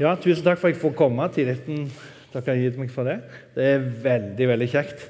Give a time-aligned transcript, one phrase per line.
[0.00, 1.26] Ja, tusen takk for at jeg får komme.
[1.28, 1.82] Tilliten
[2.32, 3.18] dere har gitt meg for det.
[3.52, 5.02] Det er veldig, veldig kjekt.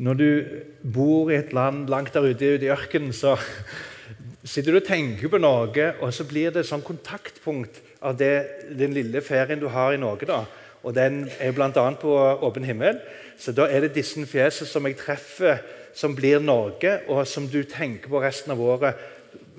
[0.00, 0.28] Når du
[0.94, 3.34] bor i et land langt der ute i ørkenen, så
[4.40, 8.32] sitter du og tenker på Norge, og så blir det sånn kontaktpunkt av det,
[8.72, 10.24] den lille ferien du har i Norge.
[10.24, 10.46] da.
[10.80, 11.68] Og den er bl.a.
[12.00, 12.16] på
[12.48, 13.04] åpen himmel.
[13.36, 15.60] Så da er det disse fjesene som jeg treffer,
[15.92, 18.96] som blir Norge, og som du tenker på resten av året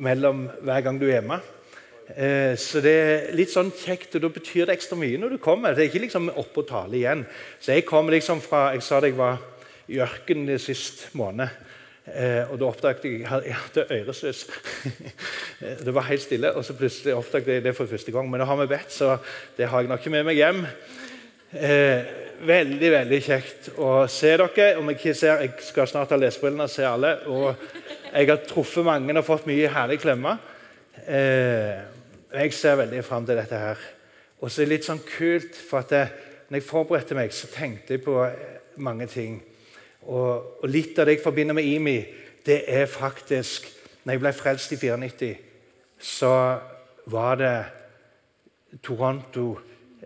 [0.02, 1.44] mellom hver gang du er hjemme.
[2.12, 5.42] Eh, så det er litt sånn kjekt, og da betyr det ekstra mye når du
[5.44, 5.76] kommer.
[5.76, 7.24] Det er ikke liksom oppe og tale igjen.
[7.64, 9.40] Så jeg kom liksom fra Jeg sa det jeg var
[9.88, 11.50] i ørkenen sist måned.
[12.04, 14.48] Eh, og da oppdaget jeg at jeg hadde øresus.
[15.86, 18.28] det var helt stille, og så plutselig oppdaget jeg det for første gang.
[18.30, 19.16] Men nå har vi bedt, så
[19.58, 20.66] det har jeg nok ikke med meg hjem.
[21.54, 24.74] Eh, veldig veldig kjekt å se dere.
[24.80, 27.16] Om jeg ikke ser, jeg skal snart ha lesebrillene og se alle.
[27.32, 27.54] Og
[28.12, 30.42] jeg har truffet mange og fått mye herlige klemmer.
[31.08, 31.93] Eh,
[32.34, 33.82] jeg ser veldig fram til dette her.
[34.42, 36.10] Og så er det litt sånn kult, for at jeg,
[36.50, 38.18] når jeg forberedte meg, så tenkte jeg på
[38.84, 39.38] mange ting.
[40.04, 41.98] Og, og litt av det jeg forbinder med IMI,
[42.44, 43.70] det er faktisk
[44.04, 45.30] når jeg ble frelst i 94,
[46.04, 46.34] så
[47.12, 47.56] var det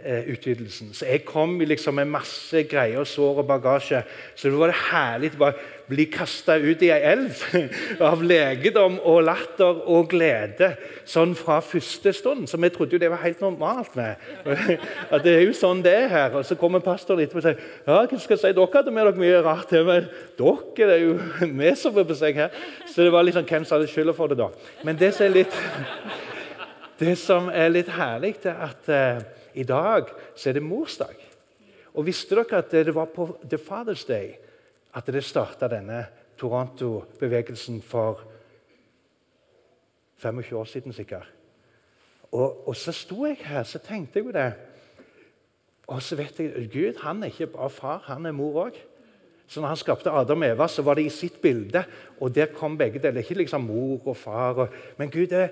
[0.08, 0.94] Toronto-utvidelsen.
[0.94, 4.04] Så jeg kom liksom med masse greier, sår og bagasje.
[4.36, 7.42] Så det var det herlig å bare bli kasta ut i ei elv
[8.10, 10.74] av legedom og latter og glede
[11.08, 12.48] sånn fra første stund.
[12.48, 13.96] Så vi trodde jo det var helt normalt.
[13.96, 14.16] med.
[15.12, 16.38] At Det er jo sånn det er her.
[16.40, 19.06] Og Så kommer pastoren etterpå og sier ja, hva skal jeg si, dere hadde med
[19.06, 21.18] dere mye rart men dere det er jo
[21.62, 22.52] vi som er på seg her.
[22.88, 24.52] Så det var liksom hvem som hadde skylda for det da.
[24.84, 25.60] Men det som er litt,
[27.00, 31.16] det som er litt herlig, er at uh, i dag så er det morsdag.
[31.98, 34.38] Og visste dere at det var på The Father's Day?
[34.98, 36.06] at det starta denne
[36.38, 38.24] Toronto-bevegelsen for
[40.18, 41.34] 25 år siden sikkert.
[42.32, 44.54] Og, og, så sto jeg her så tenkte jeg jo det.
[45.88, 48.80] Og så vet jeg Gud han er ikke bare far, han er mor òg.
[49.48, 51.84] Så når han skapte Adam og Eva, så var det i sitt bilde.
[52.20, 53.22] Og der kom begge deler.
[53.22, 54.54] Ikke liksom mor og far.
[54.54, 54.68] Og,
[54.98, 55.50] men Gud er,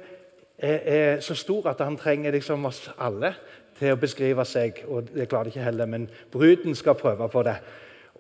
[0.57, 3.35] er, er, så stor at han trenger liksom oss alle
[3.80, 4.84] til å beskrive seg.
[4.88, 7.58] Og det klarer de ikke heller, men bruden skal prøve på det.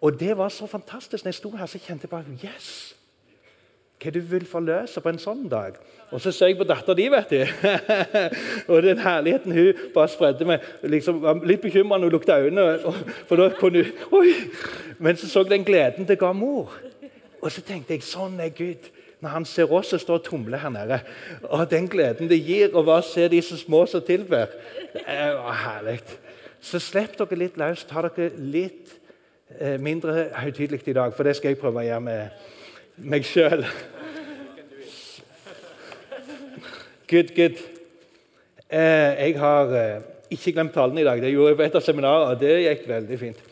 [0.01, 1.23] Og det var så fantastisk.
[1.23, 2.95] Når jeg sto her, så kjente jeg bare Yes!
[4.03, 5.77] Hva du vil forløse på en sånn dag?
[6.11, 7.39] Og så så jeg på dattera di, vet du.
[8.71, 10.65] og den herligheten hun bare spredde meg.
[10.83, 12.93] Liksom, var litt bekymra når hun lukta øynene.
[13.29, 14.35] For da kunne hun, oi!
[14.99, 16.75] Men så så den gleden det ga mor.
[17.41, 18.91] Og så tenkte jeg sånn er Gud.
[19.25, 20.99] Når han ser oss som står og tumler her nede.
[21.49, 24.53] Og den gleden det gir å bare se disse små som tilber.
[24.93, 25.97] Var herlig.
[26.61, 27.87] Så slipp dere litt løs.
[27.89, 28.93] Ta dere litt
[29.59, 33.61] Eh, mindre høytidelig i dag, for det skal jeg prøve å gjøre med meg sjøl.
[37.05, 37.61] Good, good.
[38.65, 40.01] Eh, jeg har eh,
[40.33, 41.21] ikke glemt talen i dag.
[41.21, 43.45] Det gjorde jeg på et av seminarene, og det gikk veldig fint.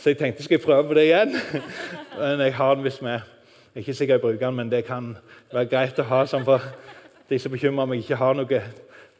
[0.00, 1.34] Så jeg tenkte skal jeg prøve på det igjen.
[2.18, 3.20] Men jeg har den visst med.
[3.74, 5.16] Jeg er ikke sikker jeg bruker den, men det kan
[5.52, 6.64] være greit å ha sånn for
[7.30, 8.72] de som bekymrer meg ikke har noen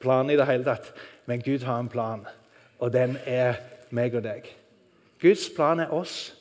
[0.02, 0.88] plan i det hele tatt.
[1.30, 2.24] Men Gud har en plan
[2.80, 3.60] og den er
[3.90, 4.48] meg og deg.
[5.20, 6.32] Guds plan er oss.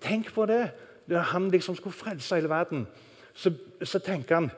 [0.00, 0.70] Tenk på det.
[1.06, 2.86] Når han liksom skulle frelse hele verden,
[3.34, 3.52] så,
[3.82, 4.50] så, tenker han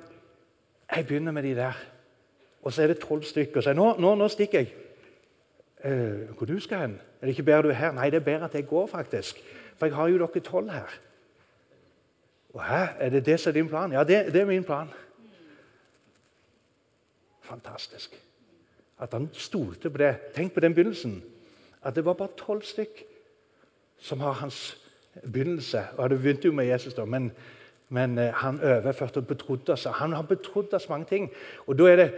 [0.97, 1.73] Jeg begynner med de der.
[2.63, 3.57] Og så er det tolv stykker.
[3.57, 4.75] Og Så nå, nå, nå stikker jeg.
[5.85, 7.01] Eh, hvor du skal hen?
[7.21, 7.93] Er det ikke bedre du er her?
[7.93, 9.43] Nei, det er bedre at jeg går, faktisk.
[9.77, 10.99] For jeg har jo dere tolv her.
[12.55, 12.85] Og hæ?
[12.99, 13.93] Er det det som er din plan?
[13.93, 14.89] Ja, det, det er min plan.
[17.41, 18.25] Fantastisk.
[19.01, 20.17] At han stolte på det.
[20.35, 21.23] Tenk på den begynnelsen.
[21.83, 23.05] At det var bare tolv stykk
[23.99, 24.79] som har hans
[25.33, 25.85] begynnelse.
[25.97, 27.33] Og Det begynte jo med Jesus, da, men,
[27.89, 29.85] men eh, han overførte og betrodde oss.
[29.85, 31.31] Han har betrodd oss mange ting.
[31.67, 32.13] Og da er det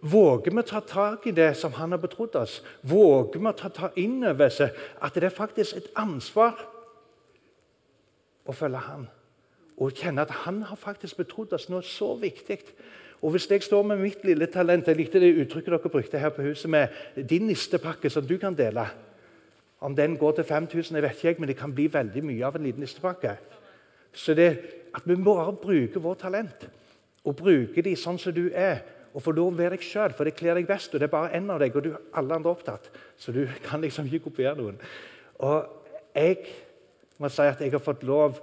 [0.00, 2.60] Våger vi å ta tak i det som han har betrodd oss?
[2.86, 6.60] Våger vi å ta, ta inn over seg at det er faktisk et ansvar
[8.46, 9.08] å følge han?
[9.78, 12.62] Og kjenne at han har faktisk betrodd oss noe så viktig
[13.22, 16.30] og Hvis jeg står med mitt lille talent Jeg likte det uttrykket dere brukte her
[16.30, 16.88] på huset med
[17.28, 18.86] din nistepakke som du kan dele.
[19.80, 22.56] Om den går til 5000, jeg vet ikke, men det kan bli veldig mye av
[22.56, 23.36] en liten nistepakke.
[24.12, 24.58] Så det
[24.94, 26.68] at vi bare bruke vår talent,
[27.24, 28.80] og bruke de sånn som du er.
[29.14, 30.92] Og få lov å være deg sjøl, for det kler deg best.
[30.92, 32.90] og Det er bare én av deg, og du, alle andre er opptatt.
[33.16, 34.80] Så du kan liksom ikke kopiere noen.
[35.38, 35.58] Og
[36.14, 36.38] jeg
[37.18, 38.38] må si at jeg har fått lov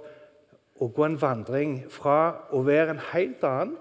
[0.76, 2.18] å gå en vandring fra
[2.52, 3.76] å være en helt annen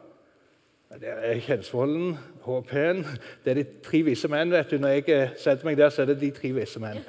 [0.95, 2.13] det er Kjensvollen,
[2.45, 3.01] HP-en
[3.43, 4.51] Det er de tre vise menn.
[4.51, 4.77] vet du.
[4.79, 7.01] Når jeg eh, setter meg der, så er det de tre vise menn.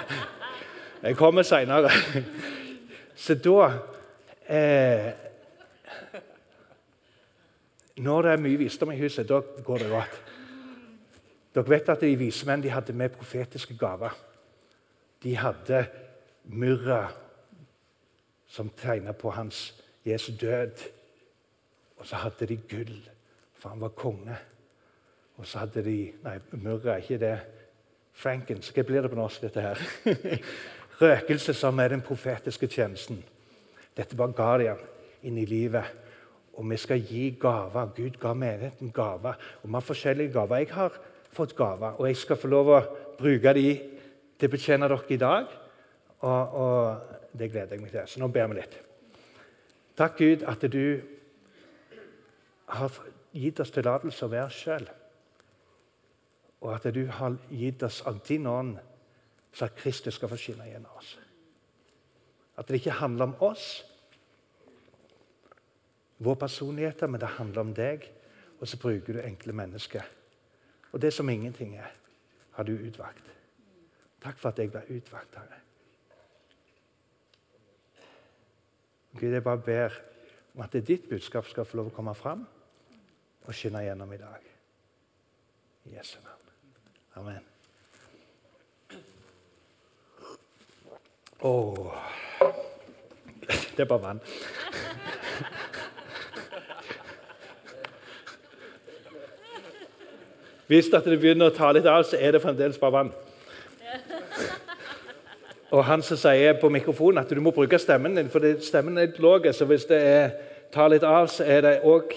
[1.04, 1.90] Jeg kommer seinere.
[3.14, 3.70] Så da
[4.48, 5.12] eh,
[8.00, 10.20] Når det er mye visdom i huset, da går det godt.
[11.54, 14.14] Dere vet at de vise menn de hadde med profetiske gaver.
[15.20, 15.82] De hadde
[16.48, 17.10] myrra
[18.48, 19.74] som tegna på hans
[20.06, 20.86] Jesu død.
[22.00, 22.96] Og så hadde de gull,
[23.58, 24.36] for han var konge.
[25.36, 27.36] Og så hadde de Nei, myrra, ikke det.
[28.16, 28.72] Frankens.
[28.72, 29.80] Hva blir det på norsk, dette her?
[31.00, 33.20] Røkelse, som er den profetiske tjenesten.
[33.96, 34.76] Dette var ga
[35.22, 35.84] inn i livet.
[36.60, 37.94] Og vi skal gi gaver.
[37.96, 39.38] Gud ga menigheten gaver.
[39.62, 40.60] Og vi har forskjellige gaver.
[40.60, 40.98] Jeg har
[41.32, 42.80] fått gaver, og jeg skal få lov å
[43.18, 43.70] bruke de
[44.36, 45.56] til å betjene dere i dag.
[46.20, 48.08] Og, og det gleder jeg meg til.
[48.10, 48.76] Så nå ber vi litt.
[49.96, 51.00] Takk, Gud, at du
[52.76, 53.00] har
[53.32, 54.88] gitt oss tillatelse å være sjøl.
[56.60, 58.76] Og at du har gitt oss av din ånd,
[59.52, 61.14] så at Kristus skal få skinne gjennom oss.
[62.60, 63.80] At det ikke handler om oss,
[66.20, 68.04] vår personlighet, men det handler om deg.
[68.60, 70.04] Og så bruker du enkle mennesker.
[70.92, 71.92] Og det som ingenting er,
[72.52, 73.24] har du utvalgt.
[74.20, 75.60] Takk for at jeg ble utvalgt, Herre.
[79.16, 79.96] Gud, jeg bare ber
[80.54, 82.44] om at ditt budskap skal få lov å komme fram
[83.46, 84.50] og skinne gjennom i dag.
[85.88, 86.52] I Jesu navn.
[87.16, 87.46] Amen.
[91.40, 91.52] Å
[93.50, 94.20] Det er bare vann.
[100.70, 103.08] Hvis det begynner å ta litt av, så er det fremdeles bare vann.
[105.74, 109.08] Og han som sier på mikrofonen at du må bruke stemmen din, for stemmen er
[109.08, 109.48] litt lav.
[109.50, 110.28] Så hvis det er,
[110.70, 112.14] tar litt av, så er det òg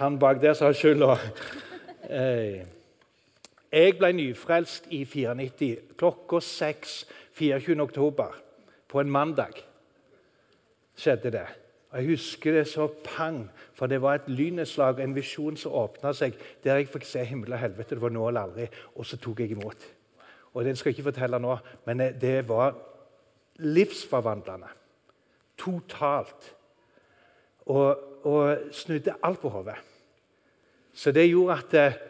[0.00, 1.18] han bak der som har skylda.
[3.74, 6.96] Jeg ble nyfrelst i 94, klokka 6
[7.36, 7.76] 24.
[7.82, 8.32] oktober.
[8.88, 9.60] På en mandag
[10.96, 11.46] skjedde det.
[11.94, 16.10] Og Jeg husker det så pang, for det var et lynnedslag, en visjon som åpna
[16.12, 17.94] seg, der jeg fikk se himmel og helvete.
[17.94, 18.66] Det var nå eller aldri.
[18.98, 19.86] Og så tok jeg imot.
[20.54, 21.56] Og Den skal jeg ikke fortelle nå,
[21.86, 22.74] men det var
[23.62, 24.66] livsforvandlende.
[25.58, 26.50] Totalt.
[27.66, 29.78] Og, og snudde alt på hodet.
[30.92, 32.00] Så det gjorde at eh,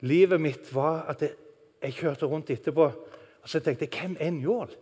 [0.00, 1.36] livet mitt var at jeg,
[1.82, 2.88] jeg kjørte rundt etterpå
[3.46, 4.72] og så tenkte jeg, hvem er Njål?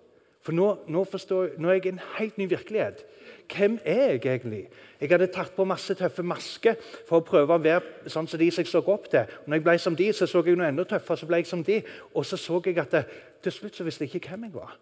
[0.41, 3.03] For nå, nå, forstår, nå er jeg i en helt ny virkelighet.
[3.51, 4.69] Hvem er jeg egentlig?
[5.01, 8.49] Jeg hadde tatt på masse tøffe masker for å prøve å være sånn som de
[8.51, 9.29] som jeg så opp til.
[9.43, 11.17] Og når jeg ble som de, så så jeg noe enda tøffere.
[11.17, 11.83] så ble jeg som de.
[12.15, 13.05] Og så så jeg at det,
[13.43, 14.79] til slutt så visste jeg ikke hvem jeg var.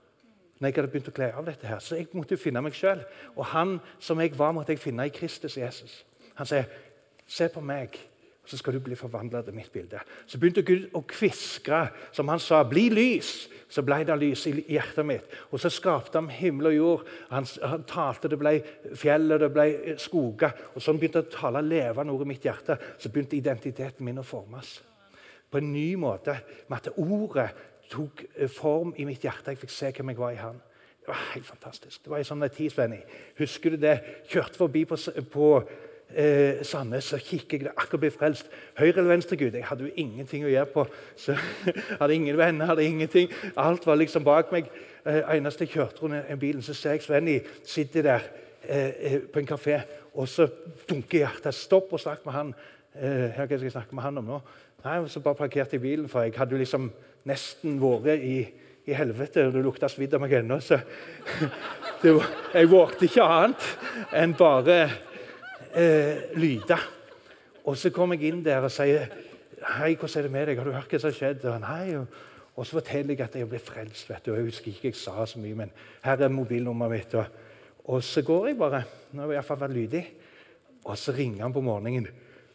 [0.61, 1.79] Når jeg hadde begynt å kle av dette her.
[1.79, 3.03] Så jeg måtte finne meg sjøl.
[3.37, 6.05] Og han som jeg var, måtte jeg finne i Kristus Jesus.
[6.35, 6.65] Han sier,
[7.27, 8.12] 'Se på meg'
[8.45, 10.01] så skal du bli forvandla til mitt bilde.
[10.27, 14.65] Så begynte Gud å kviskre, som han sa, 'Bli lys!' Så ble det lys i
[14.69, 15.25] hjertet mitt.
[15.51, 17.07] Og så skapte han himmel og jord.
[17.31, 18.63] Han, han talte, det ble
[18.95, 20.53] fjell og det ble skoger.
[20.75, 22.77] Og så begynte han å tale levende ord i mitt hjerte.
[22.99, 24.83] Så begynte identiteten min å formes.
[25.51, 26.37] På en ny måte.
[26.69, 27.49] Med at ordet
[27.89, 29.55] tok eh, form i mitt hjerte.
[29.55, 30.61] Jeg fikk se hvem jeg var i han.
[31.01, 32.05] Det var helt fantastisk.
[32.05, 33.01] Det var en sånn tid, Svenny.
[33.41, 33.97] Husker du det?
[34.29, 35.01] Kjørte forbi på,
[35.33, 35.49] på
[36.15, 38.51] eh, Sandnes, så kikker jeg akkurat blir frelst.
[38.79, 39.55] Høyre eller venstre Gud?
[39.55, 40.87] Jeg hadde jo ingenting å gjøre på.
[41.17, 41.37] så
[42.01, 43.31] Hadde ingen venner, hadde ingenting.
[43.57, 44.71] Alt var liksom bak meg.
[45.07, 48.27] Eh, eneste jeg kjørte rundt bilen, så ser jeg Svenny sitte der
[48.63, 49.81] eh, eh, på en kafé,
[50.15, 50.49] og så
[50.89, 51.55] dunker hjertet.
[51.55, 52.53] Stopp og snakk med han.
[52.95, 54.43] Eh, hva skal jeg snakke med han om nå?
[54.85, 56.91] Nei, Så bare parkerte jeg bilen, for jeg hadde jo liksom
[57.25, 58.37] nesten vært i,
[58.87, 60.59] i helvete, og det lukta svidd av meg ennå.
[60.61, 60.79] Så
[62.03, 63.69] var, jeg vågte ikke annet
[64.13, 64.79] enn bare
[65.75, 66.83] eh, lyder.
[67.65, 69.07] Og så kom jeg inn der og sier
[69.63, 70.59] Hei, hvordan er det med deg?
[70.59, 71.45] Har du hørt hva som har skjedd?
[71.47, 71.85] Og, nei,
[72.57, 74.09] og, så forteller jeg at jeg ble frelst.
[74.11, 74.33] vet du.
[74.35, 75.71] Jeg husker ikke jeg sa så mye, men
[76.03, 77.15] her er mobilnummeret mitt.
[77.15, 77.47] Og,
[77.85, 78.83] og, så går jeg bare.
[79.13, 80.03] Nå har jeg iallfall vært lydig.
[80.83, 82.09] Og så ringer han på morgenen.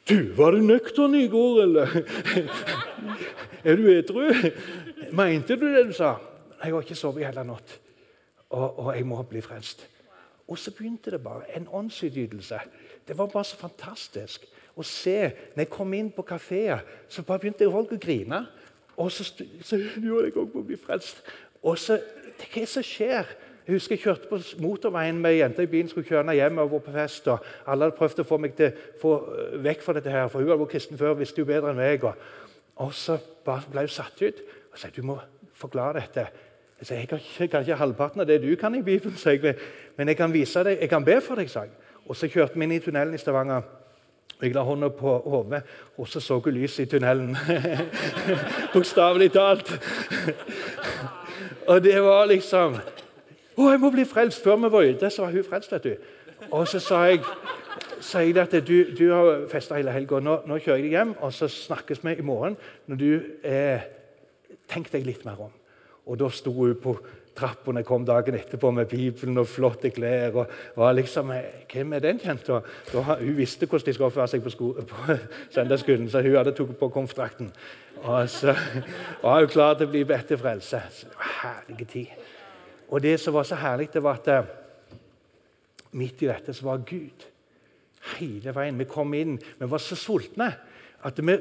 [0.08, 1.88] 'Du, var du nøktern i går, eller?'
[3.64, 4.52] 'Er du edru?'
[5.12, 6.16] 'Mente du det du sa?'
[6.64, 7.80] 'Jeg har ikke sovet hele natt,
[8.50, 9.88] og, og jeg må bli frelst.'
[10.48, 11.58] Og så begynte det bare.
[11.58, 12.60] En åndsutgytelse.
[13.08, 14.46] Det var bare så fantastisk
[14.78, 15.32] å se.
[15.56, 18.44] Når jeg kom inn på kafeer, så bare begynte folk å grine.
[18.98, 19.24] Og så,
[19.64, 21.22] så gjorde jeg òg på å bli frelst.
[21.64, 22.00] Og så,
[22.38, 23.30] Hva som skjer?
[23.68, 26.70] Jeg husker jeg kjørte på motorveien med ei jente i bilen skulle kjøre hjem og
[26.72, 27.26] var på fest.
[27.28, 30.40] og Alle hadde prøvd å få meg til få øh, vekk fra dette, her, for
[30.40, 31.18] hun hadde vært kristen før.
[31.20, 32.06] visste jo bedre enn meg.
[32.08, 32.14] Og,
[32.86, 34.40] og så ble hun satt ut.
[34.72, 35.18] Og sa du må
[35.58, 36.28] forklare dette.
[36.80, 39.18] Jeg sa jeg kan ikke, halvparten av det du kan i Bibelen.
[39.98, 41.76] Men jeg kan vise deg, jeg kan be for deg, sa jeg.
[42.08, 43.62] Og så kjørte vi inn i tunnelen i Stavanger.
[44.38, 45.64] og Jeg la hånda på hodet,
[45.98, 47.36] og så så hun lyset i tunnelen.
[48.74, 49.72] Bokstavelig talt.
[51.68, 52.78] og det var liksom
[53.58, 54.44] Å, jeg må bli frelst!
[54.44, 55.96] Før vi var ute, så var hun frelst, vet du.
[56.52, 57.24] Og så sa jeg
[58.00, 60.20] sier jeg at du, du har festa hele helga.
[60.22, 63.12] Nå, nå, kjører jeg hjem, og så snakkes vi i morgen når du
[63.44, 63.94] eh,
[64.68, 65.52] Tenk deg litt mer om.
[66.12, 66.98] Og da sto hun på
[67.38, 70.36] jeg kom dagen etterpå med Bibelen og flotte klær.
[70.36, 71.32] og var liksom,
[71.72, 72.62] Hvem er den jenta?
[72.94, 75.18] Hun visste hvordan de skulle oppføre seg på, på
[75.56, 77.52] søndagsskolen, så hun hadde tatt på konfdrakten.
[78.04, 78.56] Og så
[79.24, 80.82] var hun klar til å bli bedt til frelse.
[80.92, 82.28] Så det herlig tid.
[82.90, 84.54] Og det som var så herlig, det var at eh,
[85.92, 87.28] midt i dette så var Gud
[88.18, 88.80] hele veien.
[88.80, 90.52] Vi kom inn, vi var så sultne
[91.06, 91.36] at vi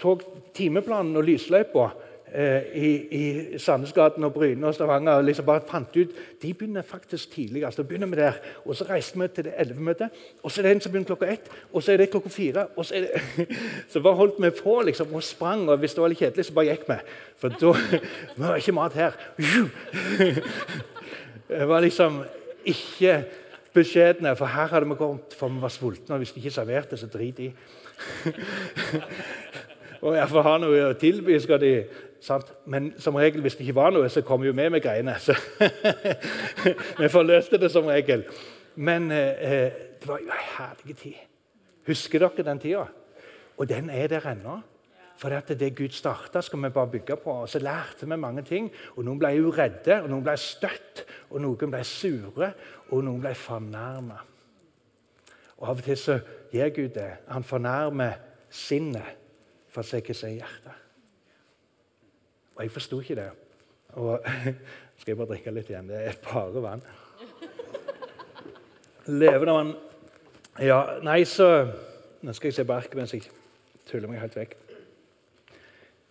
[0.00, 0.22] tok
[0.56, 1.88] timeplanen og lysløypa
[2.34, 7.30] i, i Sandnesgaten og Bryne og Stavanger og liksom bare fant ut de begynner faktisk
[7.30, 7.64] tidlig.
[7.64, 8.32] altså begynner vi der,
[8.64, 10.08] og Så reiste vi til det 11-møtet,
[10.42, 12.66] og så er det en som begynner klokka ett, og så er det klokka fire.
[12.76, 13.10] og Så er det,
[13.88, 16.54] så bare holdt vi på liksom, og sprang, og hvis det var litt kjedelig, så
[16.54, 16.98] bare gikk vi.
[17.36, 17.72] For da
[18.36, 19.12] Vi har ikke mat her.
[21.48, 22.22] Det var liksom
[22.64, 23.24] ikke
[23.74, 26.14] beskjedne, for her hadde vi kommet for vi var sultne.
[26.14, 27.52] Og hvis de ikke serverte, så drit i.
[30.00, 31.74] og iallfall ha noe å tilby skal de
[32.24, 32.52] Sant?
[32.66, 35.16] Men som regel, hvis det ikke var noe, så kom jo vi med greiene.
[35.20, 35.36] Så
[37.00, 38.24] vi forløste det som regel.
[38.76, 39.72] Men eh, eh
[40.04, 41.20] det var jo ei herlig tid.
[41.86, 42.84] Husker dere den tida?
[43.56, 44.58] Og den er der ennå.
[45.16, 47.30] For det, Gud starta, skal vi bare bygge på.
[47.30, 48.70] Og Så lærte vi mange ting.
[48.96, 52.52] og Noen ble jo redde, og noen ble støtt, og noen ble sure,
[52.90, 54.20] og noen ble fornærma.
[55.56, 56.18] Og Av og til så
[56.52, 57.10] gjør Gud det.
[57.28, 58.12] Han fornærmer
[58.50, 59.16] sinnet
[59.68, 60.83] for å se hva som er hjertet.
[62.54, 63.30] Og jeg forsto ikke det.
[63.94, 64.20] Og
[64.98, 65.88] skal jeg bare drikke litt igjen?
[65.90, 66.84] Det er bare vann.
[69.06, 69.72] Levende vann.
[70.62, 71.48] Ja, nei, så
[72.24, 73.26] Nå skal jeg se på arket mens jeg
[73.84, 74.54] tuller meg helt vekk.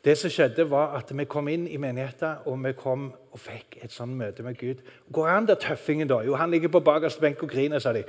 [0.03, 3.79] Det som skjedde var at Vi kom inn i menigheten og vi kom og fikk
[3.81, 4.83] et sånt møte med Gud.
[5.11, 6.19] Går an der tøffingen, da?
[6.21, 8.03] Jo, han ligger på bakerste benk og griner, sa de.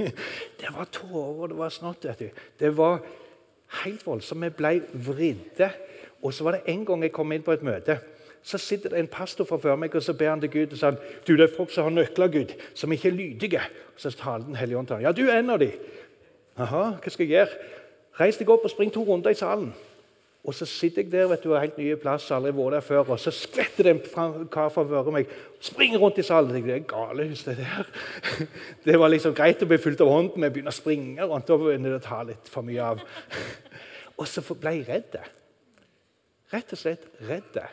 [0.60, 2.04] det var tårer, det var snott.
[2.04, 2.28] vet du.
[2.60, 3.00] Det var
[3.82, 4.44] helt voldsomt.
[4.44, 5.72] Vi ble vridde.
[6.22, 7.98] Og så var det En gang jeg kom inn på et møte,
[8.42, 10.78] så sitter det en pastor fra før meg og så ber han til Gud og
[10.80, 10.96] sier
[11.26, 13.60] du, det er folk som har nøkler, Gud, som ikke er lydige.
[13.96, 15.04] Så taler Den hellige ånd til ham.
[15.04, 15.76] Ja, du er en av dem.
[16.56, 17.68] Aha, hva skal jeg gjøre?
[18.20, 19.72] Reis deg opp og spring to runder i salen.
[20.44, 23.20] Og så sitter jeg der vet du, helt nye plass, aldri vært der før, og
[23.20, 25.28] så skvetter det en kar fra meg.
[25.60, 26.54] Springer rundt i salen.
[26.64, 27.90] Det er galehus, det der.
[28.86, 31.50] Det var liksom greit å bli fulgt av hånden, men begynner å springe rundt.
[31.50, 33.04] og begynner å ta litt for mye av.
[34.20, 35.20] Og så ble jeg redd.
[36.50, 37.66] Rett og slett redde.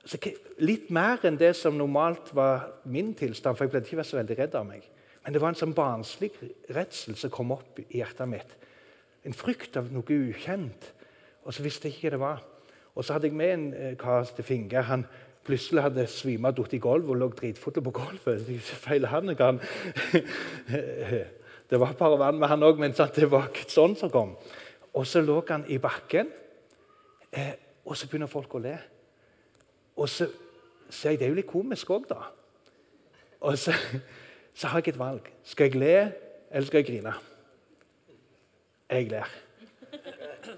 [0.00, 0.20] Altså,
[0.62, 4.38] litt mer enn det som normalt var min tilstand, for jeg ble ikke så veldig
[4.38, 4.86] redd av meg.
[5.24, 6.30] Men det var en sånn barnslig
[6.72, 8.54] redsel som kom opp i hjertet mitt.
[9.26, 10.92] En frykt av noe ukjent.
[11.44, 12.46] Og så visste jeg ikke hva det var.
[12.94, 14.80] Og så hadde jeg med en eh, kar til Finge.
[14.88, 15.04] Han
[15.46, 18.48] plutselig hadde svima falt i gulvet og lå dritfull på gulvet.
[18.84, 19.60] Feil han, han.
[21.70, 24.32] Det var bare vann med han òg, men det var ikke sånn som kom.
[24.98, 26.26] Og så lå han i bakken.
[27.32, 27.52] Eh,
[27.84, 28.76] og så begynner folk å le.
[29.96, 30.26] Og så
[30.90, 32.20] ser jeg det er jo litt komisk òg, da.
[33.40, 33.74] Og så,
[34.58, 35.30] så, har jeg et valg.
[35.46, 35.94] Skal jeg le,
[36.50, 37.14] eller skal jeg grine?
[38.90, 39.34] Jeg ler.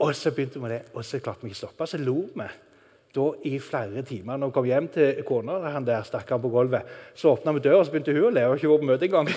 [0.01, 1.89] Og så begynte vi det, og så klarte vi ikke å stoppe.
[1.89, 2.49] Så lo vi
[3.13, 4.39] da i flere timer.
[4.41, 7.83] Når vi kom hjem til kona, han der stakkaren på gulvet, så åpna vi døra,
[7.83, 8.47] og så begynte hun å le.
[8.49, 9.29] og ikke vært på møte engang.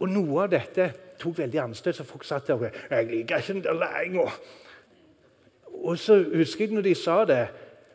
[0.00, 3.52] og noe av dette tok veldig anstøt, så folk satt der og 'Jeg liker ikke
[3.52, 4.30] den der læringa.'
[5.84, 7.44] Og så husker jeg når de sa det,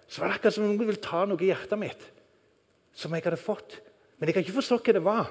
[0.10, 2.08] så var det akkurat som om noen ville ta noe i hjertet mitt
[3.00, 3.78] som jeg hadde fått.
[4.18, 5.30] Men jeg kan ikke forstå hva det var.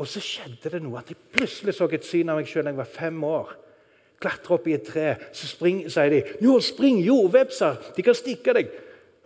[0.00, 1.00] Og så skjedde det noe.
[1.00, 3.50] at Jeg plutselig så et syn av meg sjøl da jeg var fem år.
[4.20, 5.08] Klatre opp i et tre.
[5.36, 7.92] Så spring, sier de nå spring, jordvepser!
[7.96, 8.72] De kan stikke deg.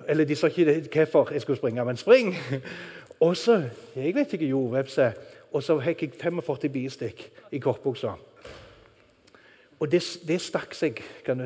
[0.09, 2.35] Eller de sa ikke hvorfor jeg skulle springe, men spring!
[3.25, 3.63] Og så
[3.95, 5.13] Jeg vet ikke jordvepser.
[5.55, 8.17] Og så fikk jeg 45 bistikk i kortbuksa.
[9.83, 11.01] Og det, det stakk seg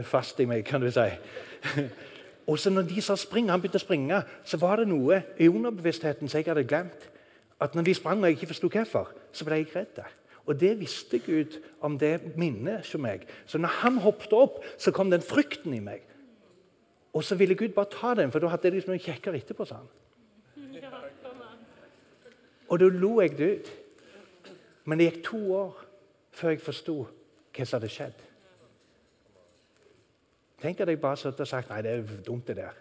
[0.07, 1.09] fast i meg, kan du si.
[2.49, 5.51] Og så når de sa spring, han begynte å springe, så var det noe i
[5.53, 7.09] underbevisstheten som jeg hadde glemt.
[7.61, 10.01] At når de sprang og jeg ikke forsto hvorfor, så ble jeg redd.
[10.49, 13.27] Og det visste Gud om det minnet hos meg.
[13.45, 16.07] Så når han hoppet opp, så kom den frykten i meg.
[17.13, 19.67] Og så ville Gud bare ta den, for da hadde jeg liksom noe kjekkere etterpå.
[19.69, 19.93] sa han.
[22.69, 23.71] Og da lo jeg det ut.
[24.89, 25.85] Men det gikk to år
[26.33, 26.97] før jeg forsto
[27.59, 28.19] hva som hadde skjedd.
[30.63, 32.75] Tenk at jeg bare satt og sagt nei, det er dumt, det der.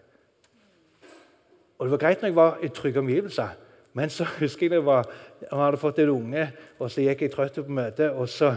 [1.78, 3.48] Og Det var greit når jeg var i trygge omgivelser,
[3.94, 5.08] men så husker jeg det var,
[5.40, 8.54] jeg hadde fått en unge, og så gikk jeg trøtt på møtet, og så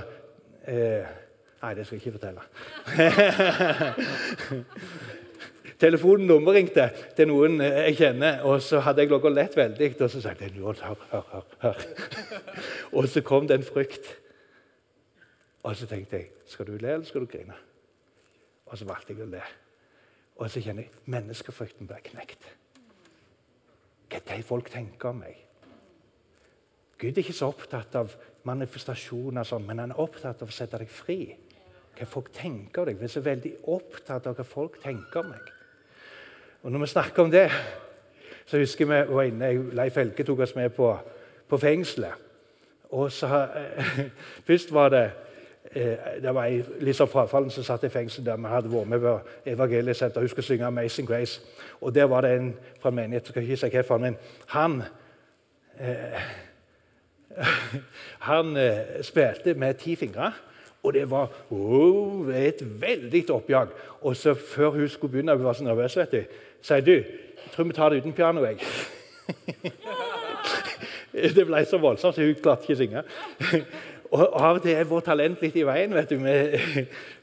[0.68, 1.06] eh,
[1.62, 2.42] Nei, det skal jeg ikke fortelle.
[5.82, 6.88] telefonen nummerringte
[7.18, 9.90] til noen jeg kjenner, og så hadde jeg ligget og lett veldig.
[10.00, 10.75] Og så sa jeg hør,
[11.12, 11.78] hør, hør, hør.
[12.98, 14.06] Og så kom det en frykt.
[15.63, 17.56] Og så tenkte jeg skal du le eller skal du grine?
[18.65, 19.44] Og så valgte jeg å le.
[20.41, 22.48] Og så kjenner jeg menneskefrykten blir knekt.
[24.10, 25.38] Hva er det folk tenker om meg?
[27.01, 28.13] Gud er ikke så opptatt av
[28.46, 31.20] manifestasjoner, sånn, men han er opptatt av å sette deg fri.
[31.98, 33.00] Hva folk tenker om deg.
[33.00, 35.50] Vi er så veldig opptatt av hva folk tenker om meg.
[36.62, 37.48] Og Når vi snakker om det,
[38.46, 40.91] så husker vi var inne, Leif Helge tok oss med på,
[41.50, 42.30] på fengselet.
[42.91, 43.27] Og så,
[44.48, 45.30] Først var det Eh,
[45.74, 49.13] det var ei Lisa Frafallen som satt i fengsel der vi hadde vært med på
[49.46, 50.24] evangeliesenteret.
[50.24, 51.42] Hun skulle synge 'Amazing Grace'.
[51.82, 54.84] Og Der var det en fra menighet skal ikke si hvorfor, men han
[55.80, 56.22] eh,
[58.20, 60.34] Han eh, spilte med ti fingre.
[60.84, 63.68] Og det var oh, et veldig oppjag.
[64.01, 66.24] Og så Før hun skulle begynne, hun var så nervøs, vet du,
[66.62, 67.04] sier du
[67.42, 68.46] jeg tror vi tar det uten piano.
[68.46, 68.58] jeg.
[71.36, 73.04] det ble så voldsomt, så hun klarte ikke å synge.
[74.12, 75.94] Og Av og til er vårt talent litt i veien.
[75.96, 76.18] vet du.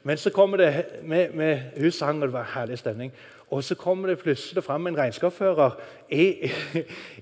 [0.09, 3.12] Men så kommer det med, med Hun sang, og det var herlig stemning.
[3.50, 5.71] Og så kommer det plutselig fram en regnskapsfører
[6.09, 6.50] i,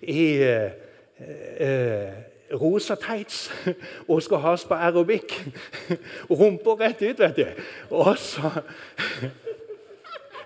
[0.02, 2.11] i uh,
[2.61, 3.52] rosa tights
[4.08, 5.35] og skal ha oss på aerobic.
[6.30, 7.46] Rumpa rett ut, vet du.
[7.90, 8.50] Og så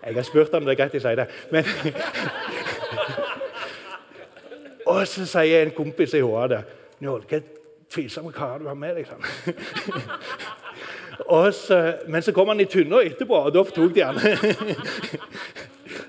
[0.04, 1.26] Jeg har spurt om det er greit jeg sier det.
[1.52, 1.64] Men,
[4.86, 6.64] og så sier en kompis i hodet
[7.90, 9.00] tvilsomme karer du har med.
[9.08, 9.24] Sånn.
[11.52, 14.20] så, men så kom han i tynna etterpå, og da tok de han.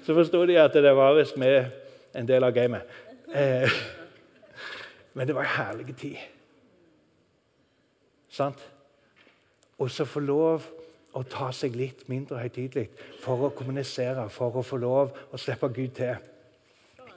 [0.05, 1.71] så forsto de at det var visst med
[2.17, 3.00] en del av gamet.
[3.33, 3.79] Eh,
[5.13, 6.19] men det var en herlig tid.
[8.31, 8.61] Sant?
[9.81, 10.67] Og så få lov
[11.17, 12.88] å ta seg litt mindre høytidelig
[13.19, 16.15] for å kommunisere, for å få lov å slippe Gud til.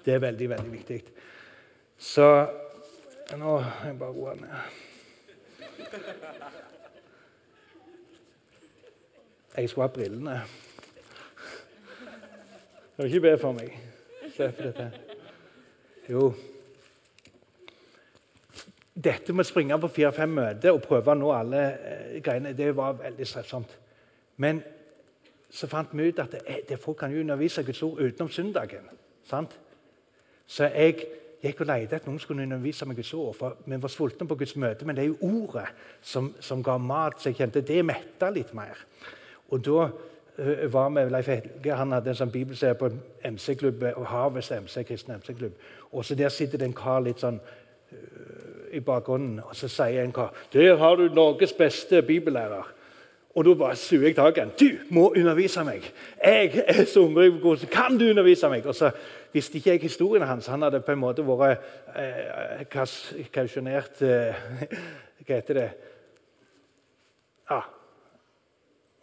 [0.04, 1.00] Det er veldig, veldig viktig.
[1.98, 2.26] Så
[3.32, 4.50] nå må jeg bare roe ned.
[9.56, 10.40] Jeg skulle ha brillene.
[12.96, 13.72] Kan du ikke be for meg?
[14.34, 14.90] Slipp dette.
[16.10, 16.32] Jo
[18.94, 22.68] Dette med å springe på fire-fem møter og prøve å nå alle eh, greiene, det
[22.76, 23.72] var veldig strevsomt.
[24.38, 24.60] Men
[25.50, 28.86] så fant vi ut at det, det folk kan jo undervise Guds ord utenom søndagen.
[29.26, 29.56] Sant?
[30.46, 31.08] Så jeg
[31.44, 33.34] gikk og lette at noen skulle undervise meg Guds ord.
[33.38, 35.66] for Vi var sultne på Guds møte, men det er jo ordet
[36.02, 37.20] som, som ga mat.
[37.20, 38.80] Så jeg kjente det metta litt mer.
[39.50, 42.90] Og da uh, var vi Leif Helge han hadde en sånn bibelserie på
[43.24, 45.58] MC-klubb, Havets MC, kristen MC-klubb.
[45.92, 50.02] Og så Der sitter det en kar litt sånn uh, i bakgrunnen, og så sier
[50.02, 52.83] en kar 'Der har du Norges beste bibellærer'.
[53.34, 54.50] Og da bare suger jeg tak i ham.
[54.50, 55.92] 'Du må undervise meg!'
[56.24, 58.90] 'Jeg er så hungrig Kan du undervise meg?' Og så
[59.32, 60.46] visste ikke jeg historien hans.
[60.46, 61.58] Han hadde på en måte vært
[61.96, 64.34] eh, kausjonert eh,
[65.26, 65.70] Hva heter det?
[67.50, 67.60] Ja,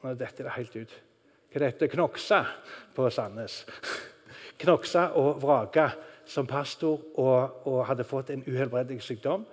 [0.03, 0.93] nå detter det helt ut.
[1.51, 2.45] Hva det heter Knoksa
[2.95, 3.65] på Sandnes.
[4.61, 5.89] Knoksa og vraka
[6.25, 9.45] som pastor og, og hadde fått en uhelbredelig sykdom.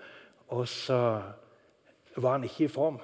[0.49, 0.99] Og så
[2.17, 3.01] var han ikke i form.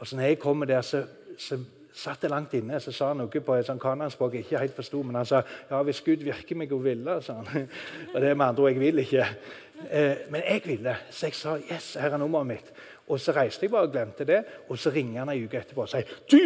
[0.00, 1.04] Og så når jeg kommer der, så,
[1.38, 1.58] så
[1.92, 2.80] satt jeg langt inne.
[2.80, 5.02] Så sa han noe på et sånn kananspråk jeg ikke helt forsto.
[5.06, 7.18] Men han sa ja, hvis Gud virker meg og ville.
[7.22, 7.68] sa han.
[8.14, 9.26] Og det er med andre ord jeg vil ikke.
[9.88, 12.72] Eh, men jeg ville, så jeg sa yes, her er nummeret mitt.
[13.10, 14.42] Og så reiste jeg bare og glemte det.
[14.68, 16.40] Og så ringer han ei uke etterpå og sier du,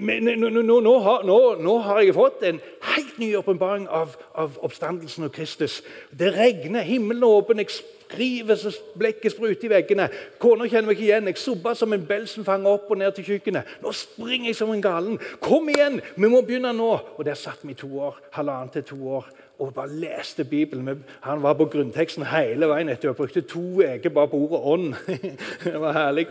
[0.00, 1.22] nå, har,
[1.62, 2.60] nå, har, jeg fått en
[2.94, 5.80] helt ny åpenbaring av, av oppstandelsen og Kristus.
[6.10, 7.72] Det regner, himmelen er åpen, jeg
[8.10, 10.08] skriver så blekket spruter i veggene.
[10.42, 11.30] Kona kjenner meg ikke igjen.
[11.30, 13.76] Jeg subber som en bell som fanger opp og ned til kjøkkenet.
[13.84, 15.20] Nå springer jeg som en galen.
[15.42, 16.00] Kom igjen!
[16.16, 16.90] Vi må begynne nå!
[17.16, 18.18] Og Der satt vi i to år.
[18.34, 21.04] Halvannet til to år og bare leste Bibelen.
[21.20, 23.10] Han var på grunnteksten hele veien etter.
[23.10, 24.94] Jeg brukte to uker bare på ordet 'ånd'.
[25.64, 26.26] det var herlig.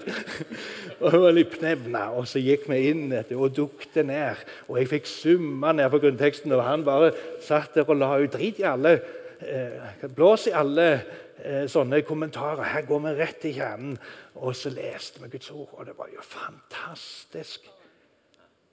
[1.00, 4.42] Og det var litt pnevna, og så gikk vi inn etter, og dukte ned.
[4.68, 8.34] Og jeg fikk summa ned på grunnteksten, og han bare satt der og la ut
[8.34, 8.98] drit i alle
[9.40, 10.92] eh, Blås i alle
[11.44, 12.64] eh, sånne kommentarer.
[12.74, 13.98] Her går vi rett i kjernen.
[14.36, 17.70] Og så leste vi Guds ord, og det var jo fantastisk.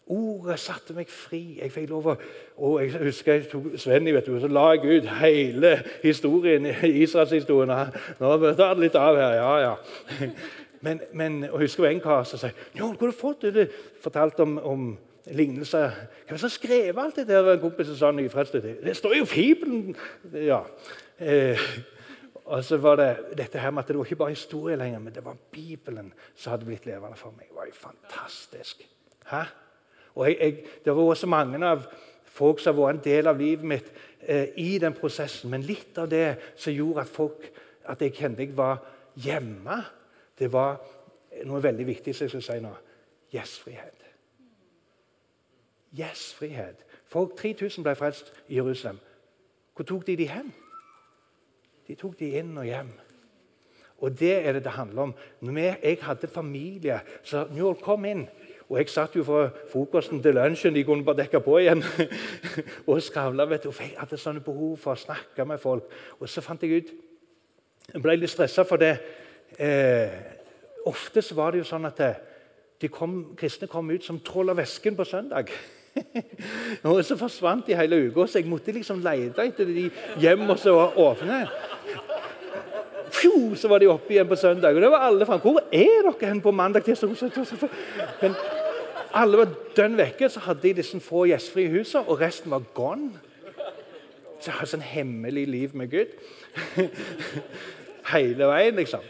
[0.07, 1.59] Ordet satte meg fri.
[1.59, 2.15] Jeg fikk lov å
[2.63, 5.73] og Jeg husker jeg tok Svenny, vet du, så la jeg ut hele
[6.05, 6.69] historien,
[7.03, 7.73] Israelshistorien.
[8.21, 9.35] Nå tar det litt av her.
[9.41, 9.75] Ja, ja.
[10.87, 13.71] Men, men og jeg husker en kar som sier ja, 'Hvor har du fått det?'
[14.05, 15.91] fortalte om, om lignelser.
[16.29, 17.53] Hvem har skrevet alt det der?
[17.53, 19.97] En kompis sa noe Det står jo i Bibelen!
[20.33, 20.61] Ja.
[21.19, 21.59] Eh,
[22.45, 25.15] og så var det dette her med at det var ikke bare historie lenger, men
[25.15, 27.49] det var Bibelen som hadde blitt levende for meg.
[27.49, 28.87] Det var jo fantastisk.
[29.27, 29.43] Hæ?
[30.17, 31.87] Og jeg, jeg, Det var også mange av
[32.25, 35.51] folk som har vært en del av livet mitt eh, i den prosessen.
[35.53, 37.47] Men litt av det som gjorde at, folk,
[37.85, 38.83] at jeg kjente jeg var
[39.23, 39.81] hjemme,
[40.39, 40.81] det var
[41.45, 42.75] noe veldig viktig som jeg skal si nå.
[43.33, 44.05] Gjestfrihet.
[45.97, 46.85] Gjestfrihet.
[47.09, 48.99] Folk 3000 ble frelst i Jerusalem.
[49.77, 50.53] Hvor tok de de hen?
[51.87, 52.93] De tok de inn og hjem.
[54.05, 55.15] Og det er det det handler om.
[55.41, 58.27] Når jeg hadde familie, så Njål, kom inn.
[58.69, 61.85] Og jeg satt jo fra frokosten til lunsjen, de kunne bare dekke på igjen.
[62.91, 63.47] og skravla.
[63.53, 65.87] Jeg hadde sånne behov for å snakke med folk.
[66.19, 66.95] Og så fant jeg ut
[67.93, 68.97] Jeg ble litt stressa for det.
[69.63, 70.11] Eh,
[70.91, 72.01] ofte så var det jo sånn at
[72.83, 75.53] de kom, kristne kom ut som troll av væsken på søndag.
[76.91, 79.87] og så forsvant de hele uka, så jeg måtte liksom lete etter de
[80.19, 81.39] hjem som var åpne.
[83.17, 84.75] Pju, så var de oppe igjen på søndag.
[84.75, 85.41] Og det var alle fram.
[85.41, 86.91] Hvor er dere hen på mandag?
[88.21, 88.35] Men
[89.17, 90.29] alle var dønn vekke.
[90.31, 93.13] Så hadde de disse få gjestfrie husene, og resten var gone.
[94.37, 96.13] Så jeg hadde sånn hemmelig liv med Gud.
[98.13, 99.05] Hele veien, liksom.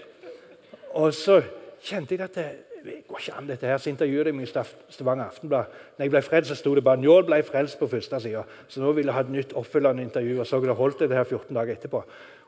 [0.96, 1.40] Og så
[1.84, 2.46] kjente jeg at det,
[3.08, 3.80] går ikke an dette her.
[3.82, 4.64] Så intervjuet jeg meg i
[4.94, 5.74] Stavanger Aftenblad.
[5.96, 8.44] Når jeg ble frelst, så sto det bare 'Njål ble frelst' på første sida.
[8.68, 10.40] Så nå ville jeg ha et nytt oppfølgende intervju.
[10.40, 12.04] Og så det holdt det her 14 dager etterpå.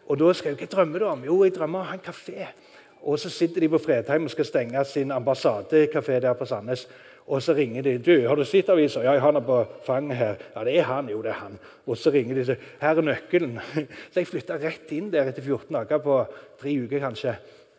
[0.08, 1.24] Og da skrev jeg hva drømmer du om?
[1.24, 2.46] Jo, jeg drømmer om å ha en kafé.
[3.02, 6.88] Og så sitter de på Fredheim og skal stenge sin ambassadekafé der på Sandnes.
[7.28, 7.98] Og så ringer de.
[7.98, 11.08] du, 'Har du sett avisa?' 'Ja, han er på fanget her.' 'Ja, det er han.'
[11.08, 13.60] 'Jo, det er han.' Og så ringer de og sier 'Her er nøkkelen.'
[14.12, 16.26] Så jeg flytta rett inn der etter 14 dager, på
[16.60, 17.36] tre uker kanskje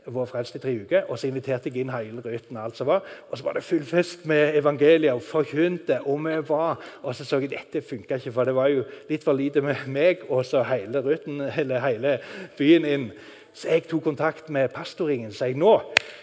[0.10, 1.02] Vår frelst i tre uker.
[1.10, 2.58] Og så inviterte jeg inn hele Ryten.
[2.58, 3.04] Og alt som var.
[3.30, 6.00] Og så var det full fest med evangeliet og forkynte.
[6.08, 9.24] Og vi var, og så så jeg dette funka ikke, for det var jo litt
[9.24, 12.18] for lite med meg og så hele Ryten, eller hele
[12.58, 13.12] byen inn.
[13.54, 15.74] Så jeg tok kontakt med pastoringen og sa nå,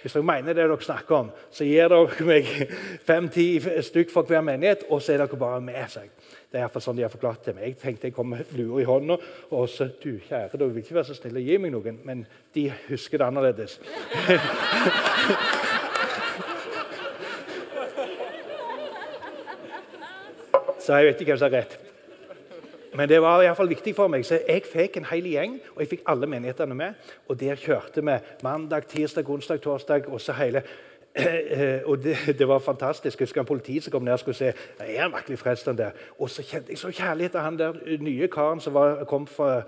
[0.03, 2.45] hvis dere mener det dere snakker om, så gir dere meg
[3.07, 5.85] fem-ti stykk for hver menighet, og så er dere bare med.
[5.91, 6.09] seg.
[6.53, 7.65] Det er sånn de har forklart til meg.
[7.69, 9.17] Jeg tenkte jeg kom med lua i hånda.
[9.51, 12.19] Og så du kjære, du vil ikke være så snill å gi meg noen, men
[12.57, 13.73] de husker det annerledes.
[20.81, 21.86] så jeg vet ikke hvem som har rett.
[22.97, 24.25] Men det var i hvert fall viktig for meg.
[24.27, 27.09] Så jeg fikk en hel gjeng, og jeg fikk alle menighetene med.
[27.29, 30.09] Og der kjørte vi mandag, tirsdag, onsdag, torsdag.
[30.09, 30.63] og så hele
[31.91, 33.21] og det, det, var fantastisk.
[33.21, 35.67] Jeg husker en politi som kom ned og skulle se er han virkelig frelst.
[35.67, 35.91] der.
[36.19, 39.63] Og så kjente jeg så kjærlighet til han der nye karen som var, kom fra,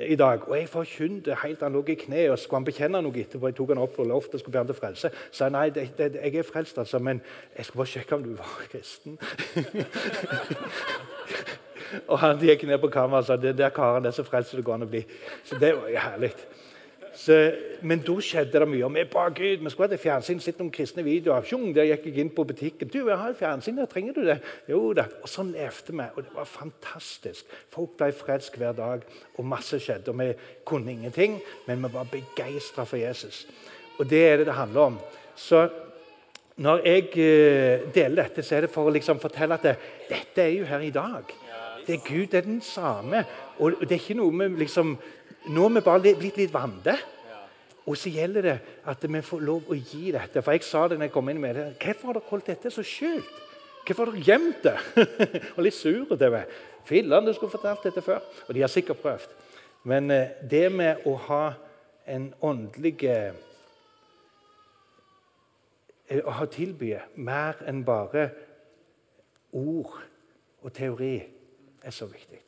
[0.00, 0.48] i dag.
[0.48, 3.46] Og jeg forkynte helt Han lå i kne og skulle han bekjenne noe etterpå.
[3.46, 5.10] Jeg tok han opp på loftet og skulle be han til frelse.
[5.30, 7.22] Så nei, det, det, jeg er frelst, altså, men
[7.56, 9.18] jeg skulle bare sjekke om du var kristen.
[12.06, 14.64] Og han gikk ned på kammeret og sa det der karen er så frelst det
[14.66, 15.04] går an å bli.
[15.44, 16.32] Så det var jo herlig.
[17.12, 17.34] Så,
[17.84, 18.84] men da skjedde det mye.
[18.86, 19.60] Og vi ba Gud.
[19.60, 21.44] Vi skulle hatt fjernsyn, sett noen kristne videoer.
[21.44, 22.88] Sjung, der gikk jeg inn på butikken.
[22.88, 24.38] du, jeg har fjernsyn, der trenger du det?
[24.70, 25.04] Jo da.
[25.20, 26.08] Og sånn levde vi.
[26.16, 27.52] Og det var fantastisk.
[27.74, 29.04] Folk ble frelst hver dag,
[29.36, 30.14] og masse skjedde.
[30.14, 30.30] Og vi
[30.68, 31.36] kunne ingenting,
[31.68, 33.44] men vi var begeistra for Jesus.
[33.98, 35.00] Og det er det det handler om.
[35.36, 35.66] Så
[36.56, 39.76] når jeg uh, deler dette, så er det for å liksom fortelle at det,
[40.08, 41.28] dette er jo her i dag.
[41.86, 43.24] Det er Gud, det er den samme.
[43.58, 44.96] Og det er ikke noe med liksom
[45.50, 46.94] nå er vi bare blitt litt vante.
[47.86, 50.42] Og så gjelder det at vi får lov å gi dette.
[50.42, 51.64] For jeg sa det når jeg kom inn med det.
[51.82, 53.40] Hvorfor har dere holdt dette så skjult?
[53.82, 54.76] Hvorfor har dere gjemt det?
[55.56, 56.52] og litt sure til meg.
[56.86, 58.22] Filler'n, du skulle fortalt dette før.
[58.46, 59.34] Og de har sikkert prøvd.
[59.90, 61.42] Men eh, det med å ha
[62.06, 63.34] en åndelig eh,
[66.12, 66.90] Å ha tilby
[67.24, 68.26] mer enn bare
[69.56, 69.94] ord
[70.60, 71.14] og teori
[71.82, 72.40] er så viktig.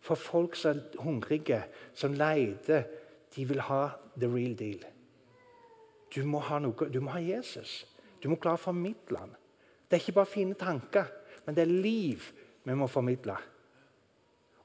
[0.00, 1.62] For folk som er hungrige,
[1.94, 2.86] som leter,
[3.34, 4.84] de vil ha the real deal.
[6.14, 7.82] Du må ha, noe, du må ha Jesus.
[8.22, 9.34] Du må klare å formidle ham.
[9.88, 11.10] Det er ikke bare fine tanker,
[11.44, 12.24] men det er liv
[12.64, 13.36] vi må formidle.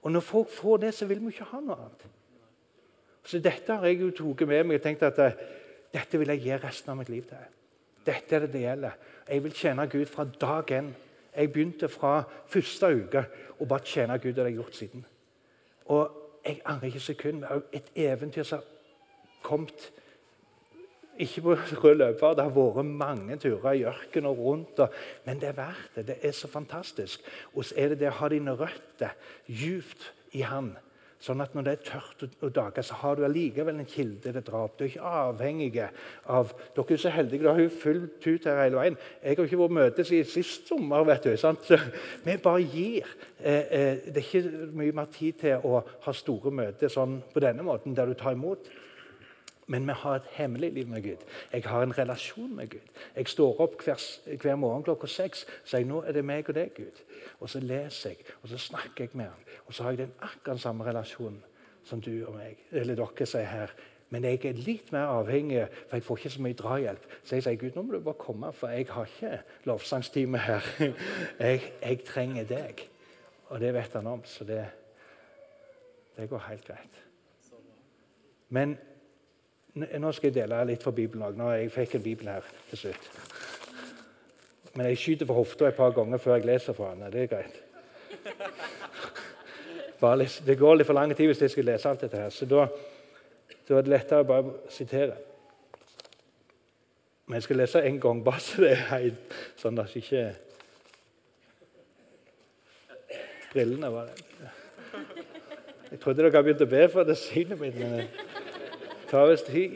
[0.03, 2.07] Og når folk får det, så vil vi ikke ha noe annet.
[3.23, 5.37] Så Dette har jeg jo tatt med meg og tenkt at eh,
[5.93, 7.43] dette vil jeg gi resten av mitt liv til.
[8.03, 8.97] Dette er det det gjelder.
[9.29, 10.89] Jeg vil tjene Gud fra dag én.
[11.35, 13.25] Jeg begynte fra første uke
[13.59, 14.33] å bare tjene Gud.
[14.33, 15.05] Det har jeg gjort siden.
[15.85, 17.43] Og jeg angrer ikke sekund.
[17.73, 18.67] Et eventyr som har
[19.43, 19.91] kommet
[21.19, 22.37] ikke på rød løper.
[22.37, 24.81] Det har vært mange turer i ørkenen og rundt.
[25.25, 26.07] Men det er verdt det.
[26.07, 27.21] Det er så fantastisk.
[27.53, 29.15] Og så er det det å ha dine røtter
[29.47, 30.73] djupt i Han.
[31.23, 34.43] Sånn at når det er tørt og dager, så har du allikevel en kilde til
[34.43, 34.73] drap.
[34.75, 35.85] Du er ikke avhengig
[36.27, 37.45] av Dere er så heldige.
[37.45, 38.97] Du har jo fullt ut her hele veien.
[39.21, 41.05] Jeg har ikke vært møte siden sist sommer.
[41.07, 41.71] vet du, sant?
[42.25, 43.07] Vi bare gir.
[43.39, 47.43] Eh, eh, det er ikke mye mer tid til å ha store møter sånn på
[47.43, 48.67] denne måten, der du tar imot.
[49.67, 51.23] Men vi har et hemmelig liv med Gud.
[51.53, 52.89] Jeg har en relasjon med Gud.
[53.15, 54.01] Jeg står opp hver,
[54.41, 56.99] hver morgen klokka seks og sier nå er det meg og deg, Gud.
[57.39, 59.47] Og så leser jeg, og så snakker jeg med ham.
[59.65, 61.41] Og så har jeg den akkurat samme relasjonen
[61.83, 63.73] som du og meg, eller dere sier her.
[64.13, 67.05] Men jeg er litt mer avhengig, for jeg får ikke så mye drahjelp.
[67.23, 70.67] Så jeg sier Gud, nå må du bare komme, for jeg har ikke lovsangstime her.
[71.39, 72.83] Jeg, jeg trenger deg.
[73.49, 74.61] Og det vet han om, så det,
[76.17, 76.99] det går helt greit.
[78.53, 78.77] Men
[79.73, 81.55] nå skal jeg dele litt fra Bibelen òg.
[81.57, 83.09] Jeg fikk en bibel her til slutt.
[84.73, 87.11] Men jeg skyter for hofta et par ganger før jeg leser fra den.
[87.13, 87.61] Det er greit.
[90.45, 92.29] det går litt for lang tid hvis jeg skal lese alt dette her.
[92.29, 92.67] Så da,
[93.67, 95.15] da er det lettere å bare sitere.
[97.25, 100.33] Men jeg skal lese en gang, bare så det er helt sånn at ikke
[103.53, 104.49] Brillene var det.
[105.91, 107.75] Jeg trodde dere hadde begynt å be for det synet mitt.
[107.77, 108.07] men
[109.13, 109.71] tar visst tid.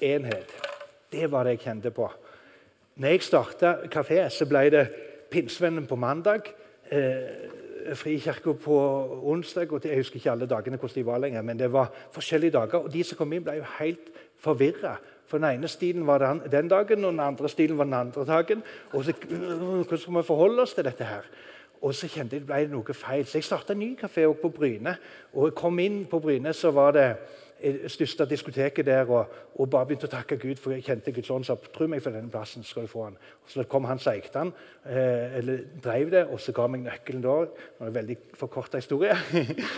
[0.00, 0.54] Enhet.
[1.12, 2.08] Det var det jeg kjente på.
[2.96, 4.86] Når jeg starta kafé, så ble det
[5.32, 6.48] Pinnsvennen på mandag.
[6.90, 8.78] Eh, Frikirka på
[9.22, 9.72] onsdag.
[9.72, 12.78] og Jeg husker ikke alle dagene hvordan de var lenger, men det var forskjellige dager.
[12.78, 14.96] og De som kom inn, ble jo helt forvirra.
[15.32, 18.24] For Den ene stilen var den, den dagen, og den andre stilen var den andre
[18.28, 18.62] dagen.
[18.92, 21.24] Og så, Hvordan skal vi forholde oss til dette her?
[21.80, 23.24] Og så kjente jeg det ble noe feil.
[23.24, 24.92] Så jeg starta en ny kafé på Bryne.
[25.32, 27.06] Og jeg kom inn på Bryne, så var det
[27.88, 31.46] største diskoteket der og, og, bare begynte å takke Gud, for jeg kjente Guds ånd
[31.46, 32.64] sa tro meg for denne plassen.
[32.66, 33.16] skal du få han.
[33.44, 34.52] Og så kom han som eide han,
[34.84, 37.38] eh, eller drev det, og så ga meg nøkkelen da.
[37.46, 39.16] Det var en veldig forkorta historie.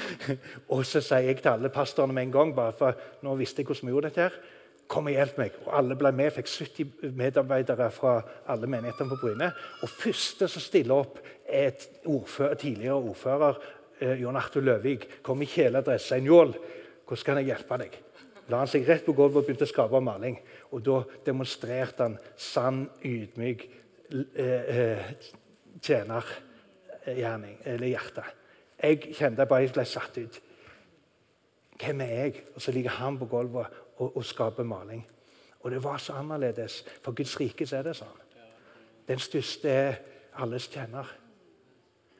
[0.74, 3.70] og så sier jeg til alle pastorene med en gang, bare for nå visste jeg
[3.70, 4.38] hvordan vi gjorde dette her,
[4.90, 5.55] Kom og hjelp meg.
[5.64, 6.33] Og alle ble med.
[6.35, 8.18] Fikk 70 medarbeidere fra
[8.53, 9.51] alle menighetene på Bryne.
[9.83, 13.61] Og første som stiller opp, er et ordfører, tidligere ordfører,
[14.01, 15.23] eh, Jon Arthur Løvik.
[15.23, 16.09] Kom i kjeledress.
[16.09, 16.55] Sier Njål,
[17.07, 17.99] hvordan kan jeg hjelpe deg?
[18.49, 20.38] La han seg rett på gulvet og begynte å skape maling.
[20.73, 23.68] Og da demonstrerte han sann, ydmyk
[24.37, 25.14] eh, eh,
[25.81, 28.25] tjenergjerning, eller hjerte.
[28.83, 30.40] Jeg kjente bare jeg ble satt ut.
[31.81, 32.44] Hvem er jeg?
[32.55, 35.07] Og så ligger han på gulvet og, og skape maling.
[35.61, 36.85] Og det var så annerledes.
[37.02, 38.20] For Guds rike er det sånn.
[39.09, 40.00] Den største er
[40.40, 41.09] alles tjener.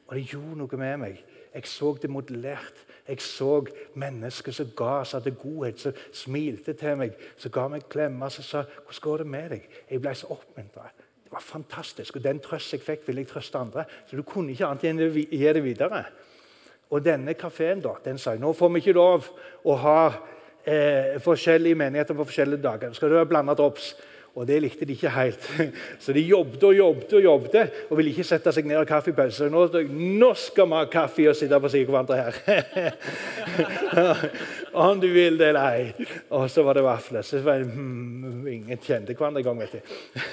[0.06, 1.22] Og det gjorde noe med meg.
[1.54, 2.84] Jeg så det modellert.
[3.08, 7.88] Jeg så mennesker som ga, som hadde godhet, som smilte til meg, som ga meg
[7.88, 10.90] klemmer, som sa 'Hvordan går det med deg?' Jeg ble så oppmuntra.
[11.24, 12.16] Det var fantastisk.
[12.16, 13.84] Og den trøst jeg fikk, ville jeg trøste andre.
[14.06, 16.04] Så du kunne ikke annet enn å gi det videre.
[16.90, 19.28] Og denne kafeen den sa nå får vi ikke lov
[19.64, 20.12] å ha
[20.66, 22.92] eh, forskjellige menigheter på forskjellige dager.
[22.92, 23.94] Så skal det være blanda drops.
[24.35, 25.44] Og det likte de ikke helt.
[26.03, 29.46] Så de jobbet og jobbet og jobbet og ville ikke sette seg ned og kaffepause.
[29.50, 32.96] Nå, nå skal vi ha kaffe og sitte på siden av hverandre her.
[34.85, 36.09] Om du vil det eller ei.
[36.35, 37.22] Og så var det vafler.
[37.22, 39.62] Så var det, hmm, Ingen kjente hverandre engang.
[39.62, 39.87] vet.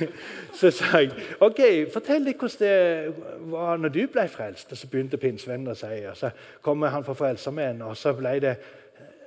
[0.60, 1.62] Så sa jeg ok,
[1.94, 4.74] fortell litt hvordan det var når du ble frelst.
[4.74, 5.94] Og så begynte pinsevennen å si.
[6.10, 6.34] Og så
[6.66, 8.58] kom han fra Frelsermenn, og så ble det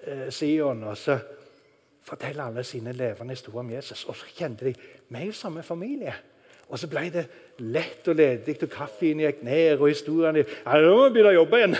[0.06, 0.84] eh, Sion.
[0.84, 1.18] og så
[2.04, 4.04] forteller alle sine levende historier om Jesus.
[4.04, 4.74] Og så kjente de
[5.08, 6.14] vi er jo samme familie.
[6.68, 7.24] Og så ble det
[7.60, 11.36] lett og ledig, og kaffen gikk ned, og historiene ja, nå må vi begynne å
[11.36, 11.76] jobbe igjen.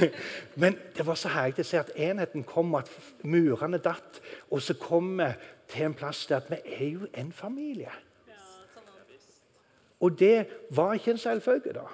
[0.62, 2.90] Men det var så herlig å se at enheten kom, at
[3.24, 4.20] murene datt.
[4.52, 5.30] Og så kom vi
[5.72, 7.94] til en plass der at vi er jo en familie.
[9.98, 11.88] Og det var ikke en selvfølge, da.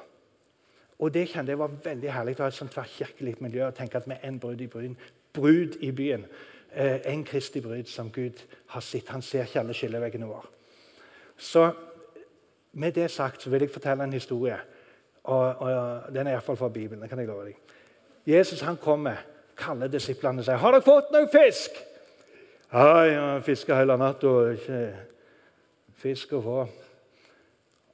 [0.98, 3.98] Og det kjente jeg var veldig herlig å ha et sånt tverrkirkelig miljø og tenke
[3.98, 4.98] at vi er en brud i byen.
[5.34, 6.26] Brud i byen.
[6.74, 9.08] Eh, en Kristi brud som Gud har sett.
[9.08, 10.46] Han ser ikke alle skilleveggene våre.
[11.36, 11.70] Så
[12.72, 14.56] med det sagt så vil jeg fortelle en historie.
[15.24, 17.02] Og, og Den er iallfall fra Bibelen.
[17.02, 17.56] det kan jeg love deg.
[18.26, 19.16] Jesus han kommer,
[19.56, 21.84] kaller disiplene og sier 'Har dere fått noe fisk?'
[22.72, 24.94] Ja, jeg fiska hele natta ikke
[25.94, 26.68] fisk å få.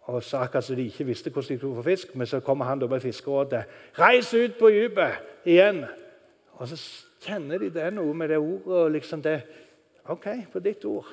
[0.02, 2.64] Og så akkurat som de ikke visste hvordan de skulle få fisk, men så kommer
[2.64, 3.64] han da med fiskerådet.
[3.98, 5.12] 'Reis ut på dypet
[5.44, 5.84] igjen.'
[6.52, 9.36] Og så kjenner de det noe med det ordet og liksom det
[10.10, 11.08] OK, på ditt ord.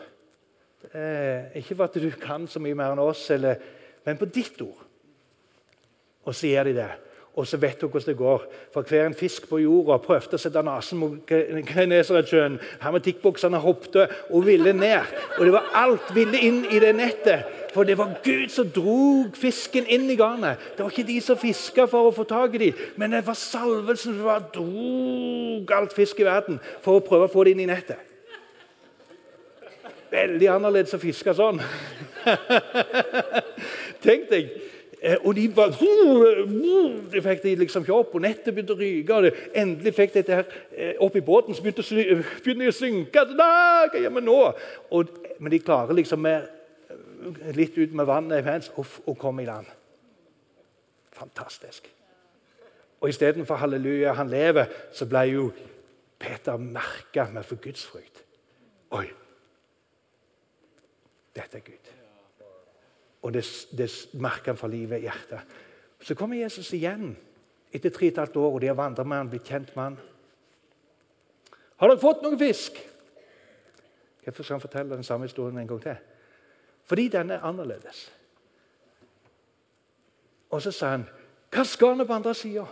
[0.93, 3.59] Eh, ikke for at du kan så mye mer enn oss, eller,
[4.05, 4.79] men på ditt ord.
[6.27, 6.89] Og så gjør de det.
[7.37, 8.45] Og så vet du hvordan det går.
[8.73, 11.33] For hver en fisk på jorda prøvde å sette nesen mot
[11.69, 12.57] Genesaretsjøen.
[12.81, 15.05] Hermetikkbuksene hoppet og ville ned.
[15.37, 17.45] Og det var alt ville inn i det nettet.
[17.75, 20.57] For det var Gud som drog fisken inn i garnet.
[20.73, 23.37] Det var ikke de som fiska for å få tak i dem, men det var
[23.37, 27.61] salvelsen som var drog alt fisk i verden for å prøve å få det inn
[27.67, 28.01] i nettet.
[30.09, 31.61] Veldig annerledes å fiske sånn.
[34.05, 34.49] Tenk deg
[35.23, 35.71] og de bare
[37.13, 39.13] De fikk de liksom ikke opp, og nettet begynte å ryke.
[39.13, 41.85] og Endelig fikk de dette her eh, opp i båten, så begynte
[42.63, 43.25] de å synke.
[43.37, 44.37] Nei, hva gjør vi nå?
[44.97, 46.47] Og, men de klarer liksom med,
[47.55, 49.69] litt ut med vannet og å komme i land.
[51.17, 51.87] Fantastisk.
[53.01, 55.51] Og istedenfor 'halleluja, han lever', så ble jo
[56.19, 58.23] Peter merka med for Guds frykt.
[58.91, 59.05] Oi,
[61.35, 61.86] dette er Gud.
[63.25, 63.43] Og det,
[63.77, 65.55] det merker han for livet i hjertet.
[66.01, 67.15] Så kommer Jesus igjen
[67.73, 69.83] etter tre og et halvt år, og de har vandret med han, blitt kjent med
[69.83, 69.97] han.
[71.77, 72.77] Har dere fått noe fisk?
[74.23, 75.99] Hvorfor skal han fortelle den samme historien en gang til?
[76.87, 78.07] Fordi den er annerledes.
[80.49, 81.05] Og så sa han,
[81.51, 82.67] 'Hva skal han på andre sida?'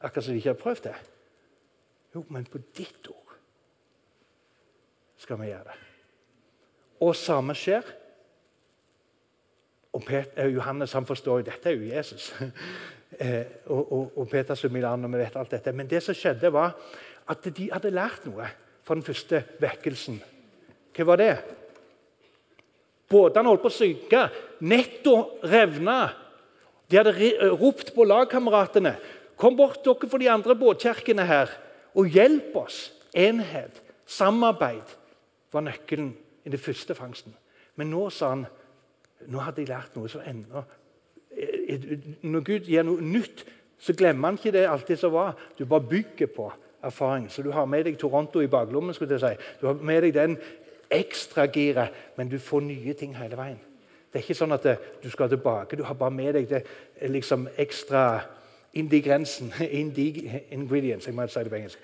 [0.00, 0.94] Akkurat som de ikke har prøvd det.
[2.14, 3.36] Jo, men på ditt ord
[5.16, 5.78] skal vi gjøre det.
[7.00, 7.82] Og samme skjer.
[9.92, 12.32] Og Peter, eh, Johannes han forstår jo dette er jo Jesus.
[13.20, 15.72] Eh, og, og, og Peter summer an, og vi vet alt dette.
[15.76, 16.76] Men det som skjedde, var
[17.28, 18.46] at de hadde lært noe
[18.86, 20.20] fra den første vekkelsen.
[20.94, 21.34] Hva var det?
[23.10, 24.22] Båtene holdt på å synke.
[24.62, 25.98] Netto revna.
[26.86, 28.94] De hadde ropt på lagkameratene.
[29.36, 31.52] Kom bort dere for de andre båtkjerkene her,
[31.98, 32.78] og hjelp oss.
[33.10, 34.94] Enhet, samarbeid
[35.50, 36.12] var nøkkelen
[36.46, 37.34] i den første fangsten.
[37.74, 38.46] Men nå sa han
[39.28, 40.64] nå hadde jeg lært noe som enda
[41.36, 43.44] eh, eh, Når Gud gir noe nytt,
[43.80, 45.36] så glemmer han ikke det alltid som var.
[45.58, 46.50] Du bare bygger på
[46.82, 47.30] erfaring.
[47.30, 48.94] Så du har med deg Toronto i baklommen.
[48.94, 49.60] skulle jeg si.
[49.60, 50.36] Du har med deg den
[50.90, 53.60] ekstragiret, men du får nye ting hele veien.
[54.10, 54.66] Det er ikke sånn at
[55.02, 55.78] du skal tilbake.
[55.78, 56.64] Du har bare med deg det
[57.08, 58.20] liksom ekstra
[58.72, 59.52] indigrensen.
[59.80, 61.06] Indig, ingredients.
[61.06, 61.78] Jeg må si det på engelsk.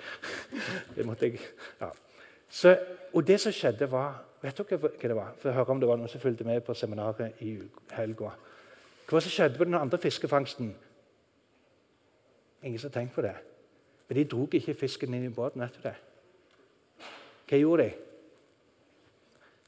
[0.97, 1.41] Det måtte jeg,
[1.81, 1.91] ja.
[2.49, 2.77] Så,
[3.13, 5.35] og det som skjedde, var Vet dere hva det var?
[5.41, 7.57] For å høre om det var noen som fulgte med på seminaret i
[7.97, 8.31] helga.
[9.07, 10.69] Hva som skjedde på den andre fiskefangsten?
[12.63, 13.35] Ingen som har tenkt på det.
[14.07, 15.67] Men de dro ikke fisken inn i båten.
[15.67, 15.97] du det?
[17.51, 17.95] Hva gjorde de?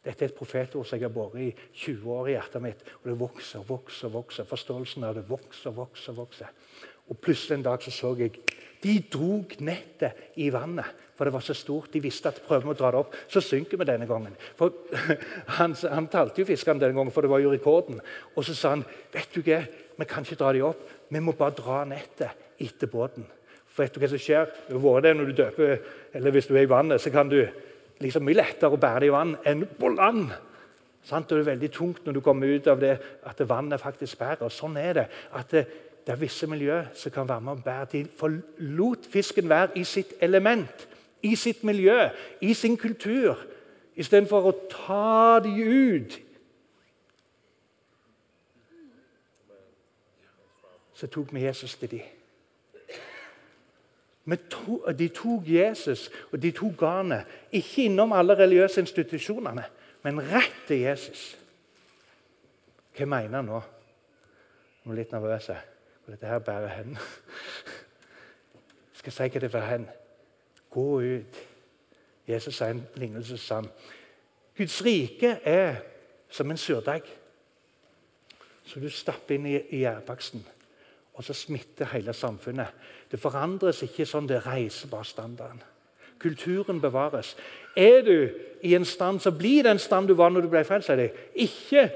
[0.04, 2.84] Dette er et profetord som jeg har båret i 20 år i hjertet mitt.
[3.02, 4.14] Og det vokser og vokser.
[4.14, 4.46] vokser.
[4.46, 6.14] Forståelsen av det vokser vokser.
[6.14, 6.54] vokser.
[7.08, 8.36] Og plutselig en dag så, så jeg
[8.82, 10.86] de drog nettet i vannet.
[11.18, 11.90] For det var så stort.
[11.92, 14.36] De visste at prøver vi å dra det opp, så synker vi denne gangen.
[14.58, 14.70] For
[15.58, 17.98] Han, han talte jo fiskene denne gangen, for det var jo rekorden.
[18.36, 19.64] Og så sa han vet du hva,
[19.98, 20.84] vi kan ikke dra dem opp.
[21.10, 23.26] Vi må bare dra nettet etter båten.
[23.66, 24.52] For vet du hva som skjer?
[24.68, 25.74] Det er det når du døper,
[26.14, 27.40] eller Hvis du er i vannet, så kan du
[27.98, 30.30] liksom mye lettere å bære det i vann enn på land.
[31.02, 31.26] Sant?
[31.26, 32.94] Det er veldig tungt når du kommer ut av det
[33.26, 34.54] at vannet faktisk bærer.
[34.54, 35.06] Sånn er det.
[35.32, 35.66] at det,
[36.08, 38.06] det er visse miljø som kan være med å bære til.
[38.16, 40.86] Forlot fisken være i sitt element,
[41.22, 42.08] i sitt miljø,
[42.40, 43.36] i sin kultur,
[43.92, 46.16] istedenfor å ta de ut.
[50.96, 52.02] Så tok vi Jesus til de.
[54.96, 59.68] De tok Jesus og de tok garnet, ikke innom alle religiøse institusjonene,
[60.08, 61.34] men rett til Jesus.
[62.96, 63.66] Hva mener han nå?
[64.86, 65.52] Jeg er litt nervøs.
[66.08, 66.98] Og dette her bærer hen.
[68.96, 69.82] Skal si hva det bærer hen?
[70.72, 71.40] Gå ut.
[72.28, 73.68] Jesus sier en lignelse sann.
[74.56, 75.82] Guds rike er
[76.32, 77.04] som en surdeig
[78.64, 80.46] som du stapper inn i, i gjærbaksten.
[81.14, 82.72] Og så smitter hele samfunnet.
[83.12, 85.60] Det forandres ikke sånn det reiser bare standarden.
[86.18, 87.36] Kulturen bevares.
[87.76, 88.16] Er du
[88.64, 90.90] i en stand, så blir den stand du var når du ble frelst.
[91.36, 91.90] Ikke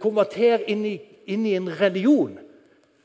[0.00, 0.98] konverter inn i,
[1.28, 2.38] inn i en religion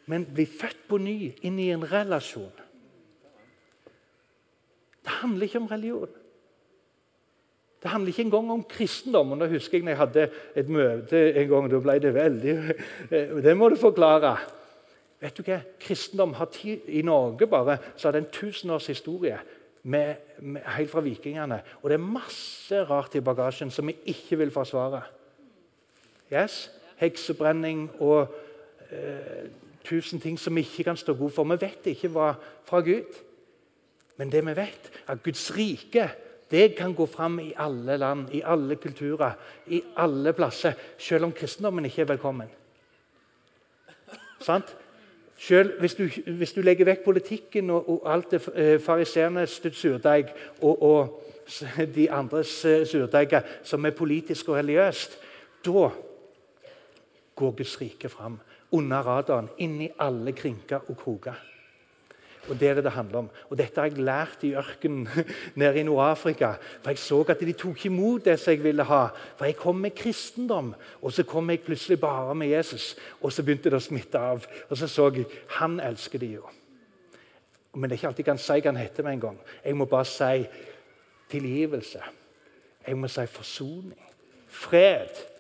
[0.06, 2.52] men bli født på ny inn i en relasjon.
[5.04, 6.20] Det handler ikke om religion.
[7.84, 9.32] Det handler ikke engang om kristendom.
[9.32, 12.54] og nå husker jeg når jeg hadde et møte en gang, da ble det veldig
[13.44, 14.38] Det må du forklare.
[15.20, 15.60] Vet du hva?
[15.80, 19.40] Kristendom har tid, I Norge bare så har det en tusen års historie
[19.84, 21.60] med, med, helt fra vikingene.
[21.82, 25.02] Og det er masse rart i bagasjen som vi ikke vil forsvare.
[26.32, 26.72] Yes?
[26.98, 28.32] Heksebrenning og
[28.92, 29.52] eh,
[29.86, 31.44] tusen ting som vi ikke kan stå god for.
[31.44, 32.34] Vi vet ikke hva
[32.66, 33.22] fra Gud.
[34.18, 36.10] Men det vi vet, at Guds rike
[36.52, 39.32] det kan gå fram i alle land, i alle kulturer,
[39.68, 40.74] i alle plasser.
[40.98, 42.48] Selv om kristendommen ikke er velkommen.
[44.40, 44.76] Sant?
[45.38, 50.30] Selv hvis du, hvis du legger vekk politikken og, og alt det eh, fariseernes surdeig
[50.62, 51.20] og, og,
[51.96, 55.18] de andres eh, surdeiger som er politisk og religiøst,
[55.66, 55.90] da
[57.36, 58.38] går Guds rike fram
[58.74, 61.42] under radaren, inn i alle krinker og kroker.
[62.52, 63.30] Og det er det det handler om.
[63.50, 65.08] Og Dette har jeg lært i ørkenen
[65.60, 66.54] nede i Nord-Afrika.
[66.82, 69.08] For Jeg så at de tok imot det som jeg ville ha.
[69.38, 72.96] For jeg kom med kristendom, og så kom jeg plutselig bare med Jesus.
[73.22, 74.44] Og så begynte det å smitte av.
[74.70, 75.26] Og så så jeg
[75.60, 76.44] han elsker de jo.
[77.74, 79.40] Men det er ikke alltid jeg kan si hva han heter med en gang.
[79.64, 80.44] Jeg må bare si
[81.32, 82.02] tilgivelse.
[82.88, 84.10] Jeg må si forsoning.
[84.48, 85.33] Fred.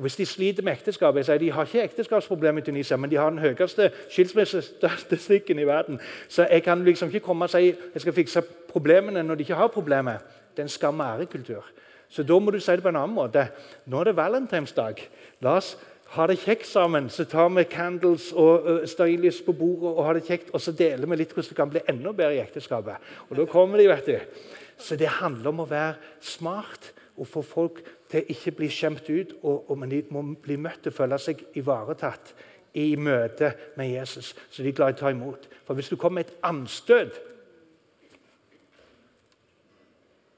[0.00, 3.10] Og Hvis de sliter med ekteskapet jeg sier De har ikke ekteskapsproblemer i Tunisia, men
[3.10, 6.00] de har den høyeste skilsmissestatistikken i verden.
[6.28, 9.58] Så jeg kan liksom ikke komme og si jeg skal fikse problemene når de ikke
[9.60, 10.24] har problemer.
[10.56, 11.68] Det er en skam og ærekultur.
[12.08, 13.44] Så da må du si det på en annen måte.
[13.86, 15.04] Nå er det valentinsdag.
[15.44, 15.76] La oss
[16.16, 17.12] ha det kjekt sammen.
[17.12, 20.72] Så tar vi candles og uh, stearinlys på bordet og har det kjekt, og så
[20.72, 23.12] deler vi litt hvordan det kan bli enda bedre i ekteskapet.
[23.28, 24.44] Og da kommer de, vet du.
[24.80, 29.08] Så det handler om å være smart og få folk til å ikke bli skjemt
[29.10, 32.34] ut, og, og de må bli møtt og føle seg ivaretatt
[32.80, 34.34] i møte med Jesus.
[34.50, 35.48] Så de er glad i å ta imot.
[35.66, 37.18] For hvis du kommer med et anstøt,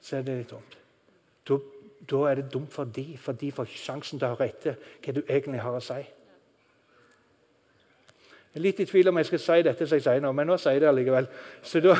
[0.03, 0.77] så er det litt dumt.
[1.47, 1.57] Da,
[2.11, 4.77] da er det dumt for de, for de får ikke sjansen til å høre etter
[5.03, 6.01] hva du egentlig har å si.
[8.53, 10.45] Jeg er litt i tvil om jeg skal si dette som jeg sier nå, men
[10.45, 11.25] nå sier jeg det allikevel.
[11.65, 11.95] Så da,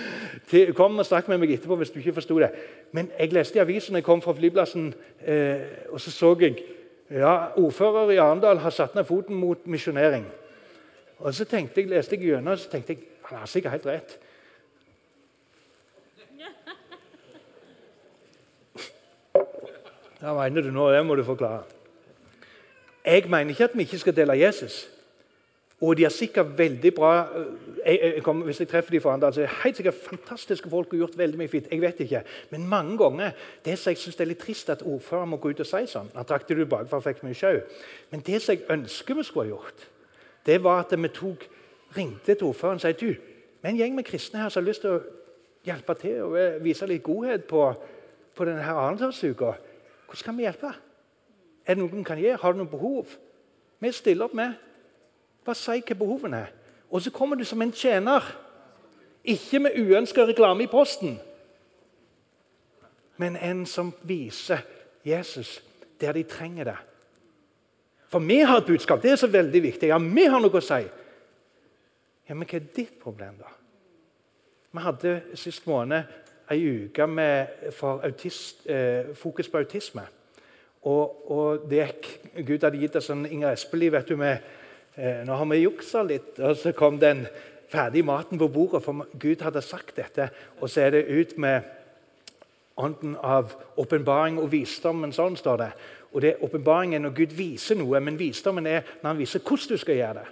[0.78, 2.54] Kom og snakk med meg etterpå hvis du ikke forsto det.
[2.94, 4.94] Men jeg leste i avisen jeg kom fra flyplassen,
[5.26, 6.62] eh, og så så jeg
[7.10, 10.22] ja, ordfører i Arendal har satt ned foten mot misjonering.
[11.18, 13.90] Og så tenkte jeg, leste jeg gjennom og så tenkte jeg, han har sikkert helt
[13.90, 14.14] rett.
[20.22, 20.94] Hva mener du nå?
[20.94, 21.66] Det må du forklare.
[23.02, 24.91] Jeg mener ikke at vi ikke skal dele Jesus.
[25.82, 27.46] Og de er sikkert veldig bra eh,
[27.86, 30.98] jeg, jeg kommer, Hvis jeg treffer dem for andre, altså, helt sikkert fantastiske folk og
[30.98, 31.66] gjort veldig mye fint.
[31.70, 32.22] Jeg vet ikke.
[32.50, 33.30] Men mange ganger
[33.64, 35.82] det som jeg synes det er litt trist at ordføreren må gå ut og si
[35.90, 36.12] sånn.
[36.14, 37.58] Han trakk det tilbake for han fikk mye sjau.
[38.12, 39.88] Men det som jeg ønsker vi skulle ha gjort,
[40.46, 41.48] det var at vi tok,
[41.96, 44.70] ringte til ordføreren og sa du, vi er en gjeng med kristne her som har
[44.70, 45.02] lyst til å
[45.66, 47.66] hjelpe til og vise litt godhet på,
[48.34, 49.52] på denne Arendalsuka.
[50.06, 50.72] Hvordan kan vi hjelpe?
[51.66, 52.40] Er det noe vi kan gjøre?
[52.42, 53.10] Har du noe behov?
[53.82, 54.54] Vi stiller opp med.
[55.44, 56.54] Bare si hva behovene er.
[56.90, 58.22] Og så kommer du som en tjener.
[59.24, 61.20] Ikke med uønska reklame i posten,
[63.16, 64.64] men en som viser
[65.06, 65.60] Jesus
[66.00, 66.76] der de trenger det.
[68.10, 69.02] For vi har et budskap.
[69.02, 69.88] Det er så veldig viktig.
[69.88, 70.80] Ja, vi har noe å si.
[72.28, 73.52] Ja, Men hva er ditt problem, da?
[74.72, 76.02] Vi hadde sist måned
[76.50, 77.06] ei uke
[77.72, 80.02] for autist, eh, fokus på autisme.
[80.82, 81.88] Og, og det
[82.46, 84.38] Gud hadde gitt oss en Inger Espelid vet du, med
[84.96, 87.24] nå har vi juksa litt, og så kom den
[87.72, 88.82] ferdige maten på bordet.
[88.84, 90.28] For Gud hadde sagt dette.
[90.60, 91.62] Og så er det ut med
[92.76, 95.00] ånden av åpenbaring og visdom.
[95.04, 95.72] Men sånn står det.
[96.12, 96.44] Og det er
[96.94, 100.20] er når Gud viser noe, men visdommen er når han viser hvordan du skal gjøre
[100.20, 100.28] det.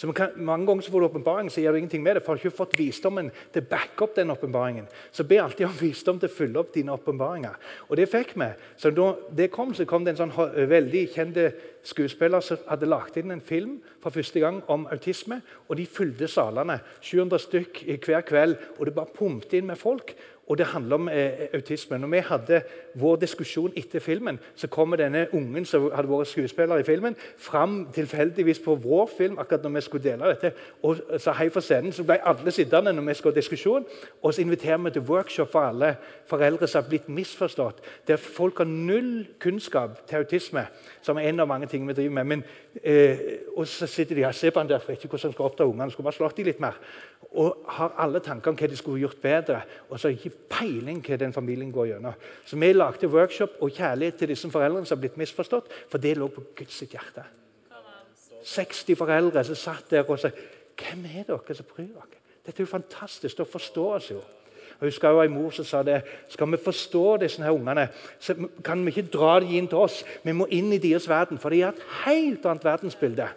[0.00, 2.22] Så kan, Mange ganger så får du åpenbaring, så gjør du ingenting med det.
[2.24, 4.86] For du har ikke fått visdommen til å backe opp den åpenbaringen.
[5.12, 7.58] Så be alltid om visdom til å fylle opp dine åpenbaringer.
[7.90, 8.48] Og det fikk vi.
[8.80, 10.32] Så da det kom, så kom det en sånn
[10.70, 11.36] veldig kjent
[11.84, 15.42] skuespiller som hadde lagt inn en film for første gang om autisme.
[15.68, 16.78] Og de fylte salene.
[17.04, 18.56] 700 stykk hver kveld.
[18.78, 20.14] Og det bare pumpet inn med folk.
[20.50, 21.98] Og det handler om eh, autisme.
[21.98, 22.62] Når vi hadde
[22.94, 27.84] vår diskusjon etter filmen, så kommer denne ungen som hadde vært skuespiller i filmen, fram
[27.94, 30.50] tilfeldigvis på vår film akkurat når vi skulle dele dette.
[30.82, 31.94] Og sa hei for scenen.
[31.94, 33.86] Så ble alle sittende når vi skulle ha diskusjon.
[34.22, 35.92] Og så inviterer vi til workshop for alle
[36.26, 37.78] foreldre som har blitt misforstått.
[38.08, 40.66] Der folk har null kunnskap til autisme,
[41.02, 42.24] som er en av mange ting vi driver med.
[42.24, 42.44] Men,
[42.82, 43.18] eh,
[43.56, 45.90] og så sitter de her, ser på han der, for ikke hvordan skal oppdra ungene.
[45.90, 46.74] Skulle bare slått dem litt mer
[47.30, 49.60] og har alle tanker om hva de skulle gjort bedre.
[49.88, 52.16] Og så har ikke peiling hva den familien går gjennom.
[52.46, 56.16] Så vi lagde workshop og kjærlighet til disse foreldrene som har blitt misforstått, for det
[56.18, 57.26] lå på Guds hjerte.
[58.44, 60.30] 60 foreldre som satt der og sa
[60.80, 62.20] Hvem er dere som bryr dere?
[62.46, 63.36] Dette er jo fantastisk.
[63.36, 64.20] Dere forstår oss jo.
[64.80, 65.98] Jeg husker jo en mor som sa det.
[66.32, 70.00] Skal vi forstå disse her ungene, så kan vi ikke dra dem inn til oss.
[70.24, 73.28] Vi må inn i deres verden, for de har et helt annet verdensbilde.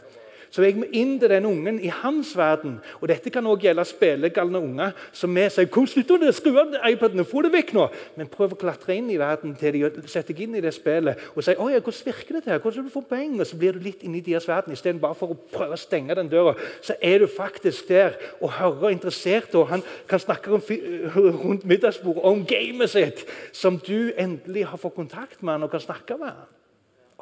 [0.54, 2.76] Så jeg må inn til den ungen i hans verden.
[3.02, 6.76] Og Dette kan også gjelde spillegalne unger som vi sier Kom, slutt å skru av
[6.92, 7.88] iPaden, få det vekk nå!
[8.20, 11.18] Men prøv å klatre inn i verden til de setter deg inn i det spillet
[11.34, 12.62] og sier ja, hvordan virker dette her?
[12.62, 13.34] Hvordan du får poeng?
[13.42, 16.30] Og så blir du litt inni deres verden istedenfor for å prøve å stenge den
[16.30, 16.54] døra.
[16.86, 20.54] Så er du faktisk der og hører interessert, og han kan snakke
[21.18, 23.26] rundt middagsbordet om gamet sitt,
[23.58, 26.52] som du endelig har fått kontakt med han og kan snakke med han.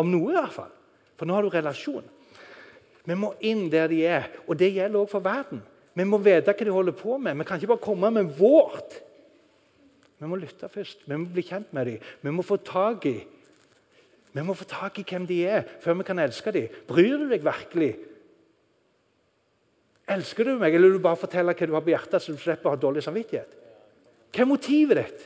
[0.03, 0.73] Om noe, i hvert fall.
[1.15, 2.17] For nå har du relasjon.
[3.07, 4.27] Vi må inn der de er.
[4.47, 5.61] Og det gjelder også for verden.
[5.97, 7.39] Vi må vite hva de holder på med.
[7.39, 8.99] Vi kan ikke bare komme med vårt.
[10.21, 11.03] Vi må lytte først.
[11.09, 12.09] Vi må bli kjent med dem.
[12.21, 13.19] Vi må få tak i
[14.31, 16.75] Vi må få tak i hvem de er, før vi kan elske dem.
[16.87, 17.89] Bryr du deg virkelig?
[20.07, 22.39] Elsker du meg, eller vil du bare fortelle hva du har på hjertet, så du
[22.39, 23.57] slipper å ha dårlig samvittighet?
[24.31, 25.25] Hva er motivet ditt?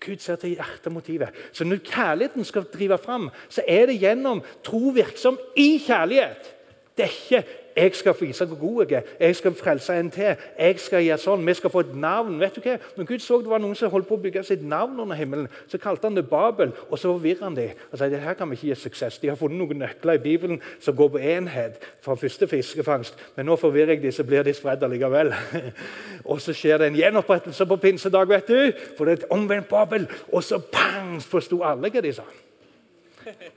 [0.00, 1.28] Gud ser til hjertemotivet.
[1.52, 6.54] Så når kjærligheten skal drive fram, så er det gjennom tro virksom i kjærlighet.
[6.96, 7.42] Det er ikke
[7.76, 11.18] 'jeg skal vise hvor god jeg er', 'jeg skal frelse en til', 'jeg skal gjøre
[11.18, 12.40] sånn', 'vi skal få et navn'.
[12.40, 12.76] Vet du hva?
[12.96, 15.48] Når Gud så det var noen som holdt på å bygge sitt navn under himmelen,
[15.68, 17.70] så kalte han det Babel, og så forvirret han dem.
[17.92, 19.18] Og sa det her kan vi ikke gi suksess.
[19.18, 23.46] De har funnet noen nøkler i Bibelen som går på enhet fra første fiskefangst, men
[23.46, 25.34] nå forvirrer jeg dem, så blir de spredd allikevel.
[26.30, 29.68] og så skjer det en gjenopprettelse på pinsedag, vet du, for det er et omvendt
[29.68, 30.08] Babel.
[30.32, 32.26] Og så pang, forsto alle hva de sa.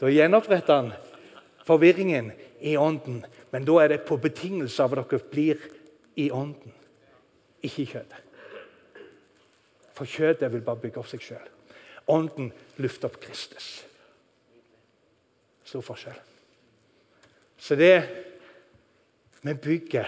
[0.01, 0.91] Da gjenoppretter han
[1.65, 3.23] forvirringen i ånden.
[3.53, 5.61] Men da er det på betingelse av at dere blir
[6.17, 6.73] i ånden,
[7.61, 8.21] ikke i kjøttet.
[9.93, 11.49] For kjøttet vil bare bygge opp seg sjøl.
[12.09, 12.49] Ånden
[12.81, 13.67] løfter opp Kristus.
[15.63, 16.17] Stor forskjell.
[17.57, 17.95] Så det
[19.43, 20.07] Vi bygger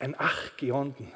[0.00, 1.12] en ark i ånden.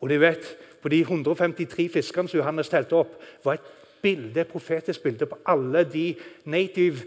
[0.00, 3.68] Og de vet, På de 153 fiskene som Johannes telte opp, var et
[4.02, 6.98] bilde, et profetisk bilde på alle de native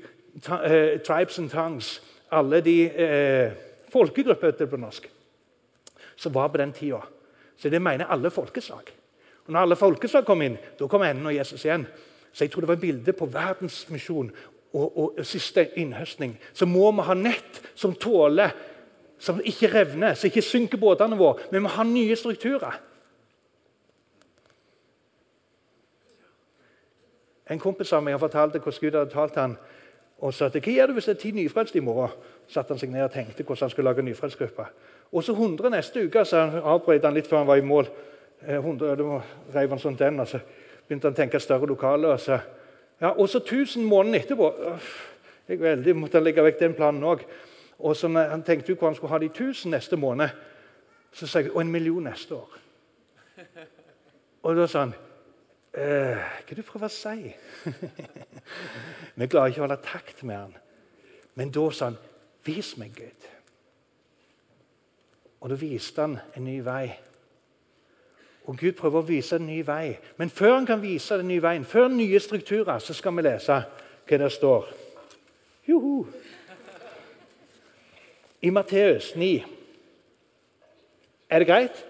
[0.49, 3.51] uh, tribes and tongues alle de eh,
[3.91, 5.07] folkegrupper på norsk,
[6.15, 7.01] som var på den tida.
[7.57, 8.91] Så det mener alle folkeslag.
[9.45, 11.87] Og når alle folkeslag kom inn, da kom enden og Jesus igjen.
[12.33, 14.31] Så jeg tror det var bilde på verdensmisjon
[14.73, 16.35] og, og, siste innhøstning.
[16.53, 18.51] Så må vi ha nett som tåler,
[19.19, 21.47] som ikke revner, som ikke synker båtene våre.
[21.47, 22.77] Men Vi må ha nye strukturer.
[27.47, 29.55] En kompis av meg har fortalt hvordan Gud hadde talt han
[30.17, 32.11] og sa at, hva gjør du hvis det er ti nyfrelste i morgen.
[32.47, 34.65] satte han seg ned og tenkte hvordan han skulle lage nyfrelstgruppe.
[35.11, 37.89] Og så 100 neste uke, så avbrøt han litt før han var i mål.
[38.47, 39.21] 100, eh, da
[39.53, 40.39] reiv han sånn den, og så
[40.87, 42.13] begynte han å tenke større lokaler.
[42.13, 42.39] Og så,
[43.01, 44.51] ja, og så 1000 måneder etterpå.
[45.47, 47.25] Jeg veldig, måtte han legge vekk den planen òg.
[47.79, 50.29] Og så han tenkte jo hvor han skulle ha de 1000 neste måned,
[51.13, 52.57] så sa jeg og en million neste år.
[54.47, 54.93] Og da sa han
[55.77, 57.31] eh, Hva er det du prøver å si?
[59.17, 60.55] Vi klarer ikke å holde takt med han.
[61.37, 61.97] Men da sa han,
[62.43, 63.27] 'Vis meg, Gud'.
[65.41, 66.95] Og da viste han en ny vei.
[68.47, 69.97] Og Gud prøver å vise en ny vei.
[70.17, 73.59] Men før han kan vise den nye veien, før nye strukturer, så skal vi lese
[74.07, 74.69] hva det står.
[75.67, 76.05] Joho!
[78.41, 79.43] I Matteus 9.
[81.29, 81.85] Er det greit?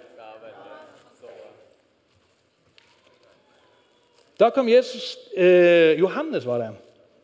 [4.40, 6.70] Da kom Jesus, eh, Johannes var det,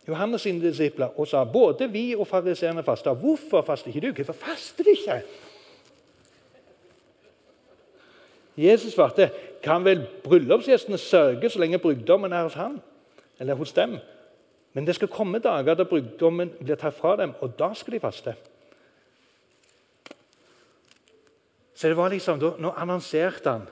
[0.07, 3.13] Johannes sine disipler og sa både vi og fariseerne faster.
[3.13, 4.11] Hvorfor faster ikke du?
[4.13, 5.21] Hvorfor faster de ikke?
[8.57, 9.29] Jesus svarte
[9.63, 12.81] kan vel bryllupsgjestene sørge så lenge brudgommen er hos han,
[13.39, 13.97] eller hos dem.
[14.73, 17.99] Men det skal komme dager da brudgommen blir tatt fra dem, og da skal de
[17.99, 18.35] faste.
[21.73, 23.67] Så det var liksom, Nå annonserte han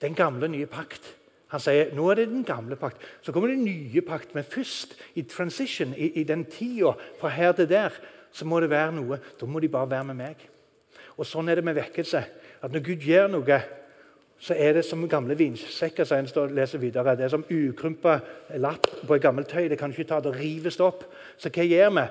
[0.00, 1.19] den gamle, nye pakt.
[1.50, 3.02] Han sier nå er det den gamle pakt.
[3.22, 4.34] Så kommer den nye pakt.
[4.34, 7.96] Men først, i transition, i, i den tida fra her til der,
[8.32, 9.18] så må det være noe.
[9.40, 10.46] Da må de bare være med meg.
[11.18, 12.22] Og Sånn er det med vekkelse.
[12.62, 13.60] At Når Gud gjør noe,
[14.40, 16.06] så er det som gamle vinsekker.
[16.06, 17.16] Så en leser videre.
[17.16, 18.20] Det er som ukrympa
[18.62, 19.66] lapp på et gammelt tøy.
[19.68, 21.04] Det kan ikke ta, det rives opp.
[21.36, 22.08] Så hva gjør vi?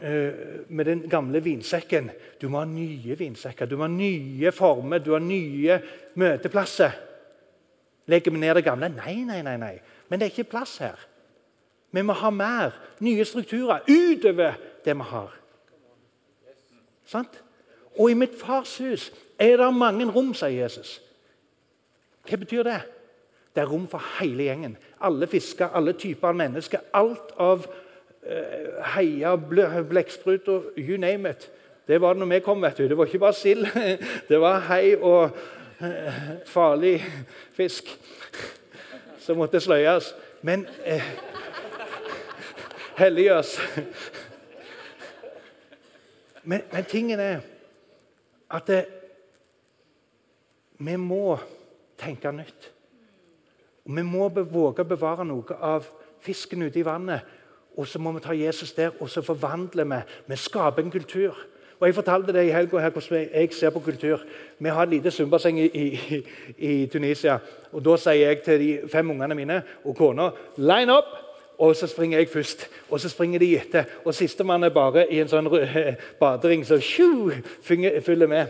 [0.00, 2.08] Uh, med den gamle vinsekken.
[2.40, 5.76] Du må ha nye vinsekker, du må ha nye former, du har nye
[6.16, 6.94] møteplasser.
[8.10, 8.88] Legger vi ned det gamle?
[8.96, 9.56] Nei, nei, nei.
[9.60, 9.76] nei.
[10.08, 10.98] Men det er ikke plass her.
[11.94, 12.74] Vi må ha mer.
[13.02, 15.36] Nye strukturer utover det vi har.
[17.06, 17.40] Sant?
[17.98, 20.98] Og i mitt fars hus er det mange rom, sier Jesus.
[22.26, 22.80] Hva betyr det?
[23.54, 24.76] Det er rom for hele gjengen.
[25.02, 26.84] Alle fisker, alle typer mennesker.
[26.94, 31.48] Alt av uh, heier, blekkspruter, you name it.
[31.88, 32.62] Det var det når vi kom.
[32.62, 32.88] vet du.
[32.88, 33.66] Det var ikke bare sild.
[34.28, 35.34] Det var hei og
[36.46, 36.98] farlig
[37.56, 37.88] fisk
[39.18, 40.14] som måtte sløyes.
[40.42, 41.04] Men eh,
[42.98, 43.60] helliggjøres.
[46.42, 47.40] Men, men, tingen er
[48.50, 48.84] at det,
[50.80, 51.36] vi må
[52.00, 52.70] tenke nytt.
[53.84, 55.86] Og Vi må våge å bevare noe av
[56.24, 57.26] fisken ute i vannet.
[57.76, 60.00] Og så må vi ta Jesus der, og så forvandler vi.
[60.26, 61.36] Vi skaper en kultur.
[61.80, 64.20] Og Jeg fortalte det i helga hvordan jeg ser på kultur.
[64.58, 66.24] Vi har et lite svømmebasseng i, i,
[66.58, 67.38] i, Tunisia.
[67.72, 71.16] og Da sier jeg til de fem ungene mine og kona line up!
[71.60, 73.84] Og så springer jeg først, og så springer de etter.
[74.04, 75.48] Og Sistemann er bare i en sånn
[76.20, 77.32] badering som så
[78.00, 78.46] fyller med.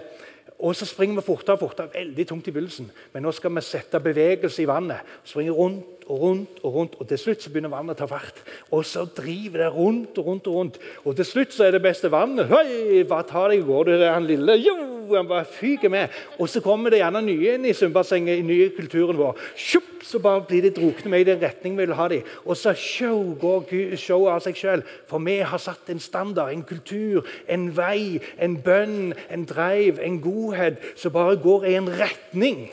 [0.58, 2.90] Og så springer vi fortere og fortere, veldig tungt i begynnelsen.
[3.12, 5.02] Men nå skal vi sette bevegelse i vannet.
[5.24, 6.96] Springe rundt og rundt og rundt.
[7.00, 8.42] Og til slutt så begynner vannet å ta fart.
[8.74, 10.48] Og så driver det rundt og rundt.
[10.50, 10.80] Og rundt.
[11.04, 12.50] Og til slutt så er det beste vannet.
[12.50, 14.58] Høy, hva tar deg, går du der, han lille?
[14.60, 14.76] Jo,
[15.14, 16.08] han bare fyker med.
[16.38, 19.38] Og så kommer det gjerne nye inn i svømmebassenget, i nye kulturen vår.
[19.58, 22.26] Sjup, så bare blir de drukne med i den retning vi vil ha dem.
[22.44, 24.84] Og så show går showet av seg sjøl.
[25.10, 30.20] For vi har satt en standard, en kultur, en vei, en bønn, en dreiv, en
[30.24, 32.68] godhet som bare går i en retning.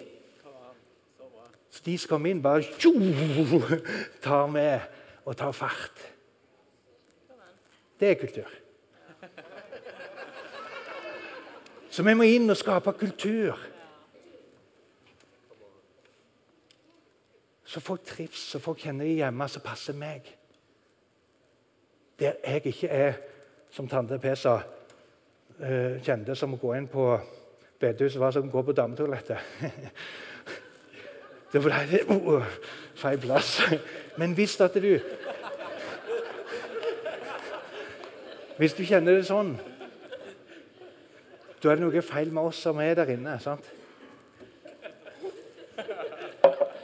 [1.87, 2.91] De som kommer inn, bare tjo,
[4.23, 4.81] tar med
[5.23, 6.01] og tar fart.
[7.99, 8.49] Det er kultur.
[11.89, 13.55] Så vi må inn og skape kultur.
[17.63, 20.27] Så folk trives, så folk kjenner de hjemme som passer meg.
[22.19, 23.17] Der jeg ikke er,
[23.71, 27.09] som tante P sa, uh, kjente som å gå inn på
[27.79, 29.61] bedehuset var som å gå på dametoalettet.
[31.53, 32.43] det ble det uh,
[32.95, 33.61] feil plass.
[34.19, 34.99] Men hvis at du
[38.57, 39.51] Hvis du kjenner det sånn,
[41.61, 43.35] da er det noe feil med oss som er der inne.
[43.37, 43.65] sant?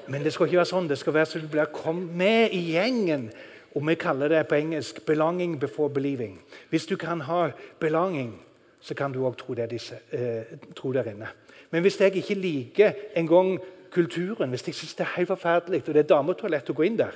[0.05, 0.89] Men det skal ikke være sånn.
[0.91, 3.31] Det skal være så du blir kommet med i gjengen.
[3.73, 6.37] Og vi kaller det på engelsk 'belonging before believing'.
[6.69, 7.49] Hvis du kan ha
[7.79, 8.37] 'belonging',
[8.79, 10.43] så kan du òg tro, eh,
[10.75, 11.27] tro der inne.
[11.71, 13.59] Men hvis jeg ikke liker engang
[13.93, 16.99] kulturen, hvis jeg syns det er helt forferdelig, og det er dametoalett å gå inn
[16.99, 17.15] der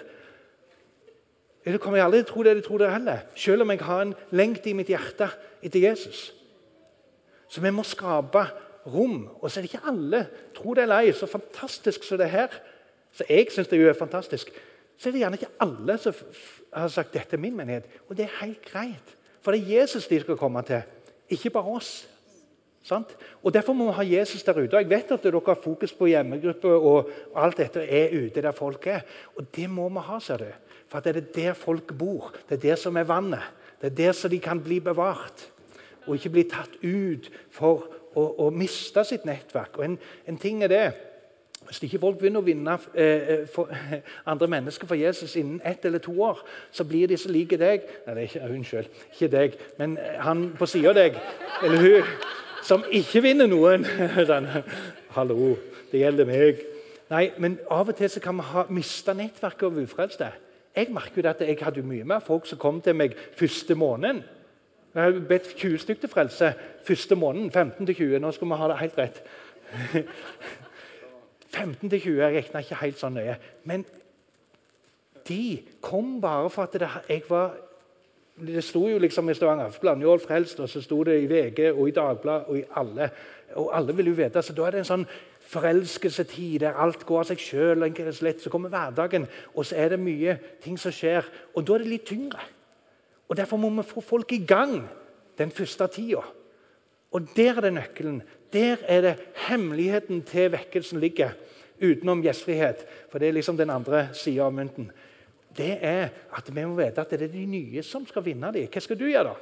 [1.68, 3.24] Da kommer jeg aldri til å tro det de tror det heller.
[3.36, 5.28] Selv om jeg har en lengt i mitt hjerte
[5.60, 6.30] etter Jesus.
[7.52, 8.46] Så vi må skape
[8.88, 9.26] rom.
[9.42, 10.22] Og så er det ikke alle,
[10.56, 12.56] tro det eller ei, så fantastisk som det er her.
[13.12, 14.54] Så jeg syns det er fantastisk.
[14.98, 16.16] Så er det gjerne ikke alle som
[16.74, 17.90] har sagt dette er min menighet.
[18.08, 19.16] Og det er helt greit.
[19.42, 20.82] For det er Jesus de skal komme til,
[21.30, 22.08] ikke bare oss.
[22.88, 23.18] Sant?
[23.44, 24.78] Og Derfor må vi ha Jesus der ute.
[24.78, 28.56] Og Jeg vet at dere har fokus på hjemmegruppe og alt dette er ute der
[28.56, 29.04] folk er.
[29.36, 30.48] Og det må vi ha, ser du.
[30.88, 32.32] For det er der folk bor.
[32.48, 33.44] Det er der som er vannet.
[33.82, 35.50] Det er der som de kan bli bevart.
[36.08, 37.84] Og ikke bli tatt ut for
[38.16, 39.78] å, å miste sitt nettverk.
[39.78, 40.88] Og en, en ting er det
[41.68, 43.68] hvis ikke folk begynner å vinne eh, eh for,
[44.32, 46.40] andre mennesker for Jesus innen ett eller to år,
[46.72, 50.46] så blir de som liker deg Nei, det er ikke, Unnskyld, ikke deg, men han
[50.56, 51.18] på sida av deg,
[51.66, 52.14] eller hun,
[52.68, 53.86] som ikke vinner noen
[55.16, 55.56] Hallo,
[55.92, 56.64] det gjelder meg.
[57.08, 60.32] Nei, men av og til så kan vi ha, miste nettverket av ufrelste.
[60.76, 64.20] Jeg merker jo at jeg hadde mye mer folk som kom til meg første måneden.
[64.94, 66.52] Jeg har bedt 20 stykker til frelse
[66.86, 67.52] første måneden.
[67.52, 68.20] 15 til 20.
[68.20, 69.22] Nå skal vi ha det helt rett.
[71.58, 73.38] 15 til 20 jeg regna ikke helt sånn nøye.
[73.70, 73.86] Men
[75.28, 75.42] de
[75.82, 77.56] kom bare for at det, jeg var
[78.46, 81.72] Det sto jo liksom i Stavanger Aftenblad 'Njål frelst', og så sto det i VG
[81.74, 83.10] og i Dagbladet og i alle.
[83.56, 85.08] Og alle vil jo vite, så Da er det en sånn
[85.40, 88.38] forelskelsetid der alt går av seg sjøl.
[88.40, 91.26] Så kommer hverdagen, og så er det mye ting som skjer.
[91.56, 92.40] Og da er det litt tyngre.
[93.30, 94.88] Og Derfor må vi få folk i gang
[95.38, 96.22] den første tida.
[97.12, 98.22] Og der er det nøkkelen.
[98.54, 101.30] Der er det hemmeligheten til vekkelsen ligger
[101.82, 102.86] utenom gjestfrihet.
[103.10, 104.92] For det er liksom den andre sida av mynten.
[105.58, 108.68] Det er at vi må vite at det er de nye som skal vinne dem.
[108.72, 109.36] Hva skal du gjøre, da?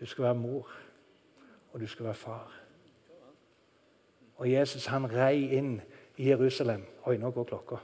[0.00, 0.68] Du skal være mor,
[1.72, 2.58] og du skal være far.
[4.36, 5.76] Og Jesus han rei inn
[6.18, 6.82] i Jerusalem.
[7.06, 7.78] Oi, nå går klokka.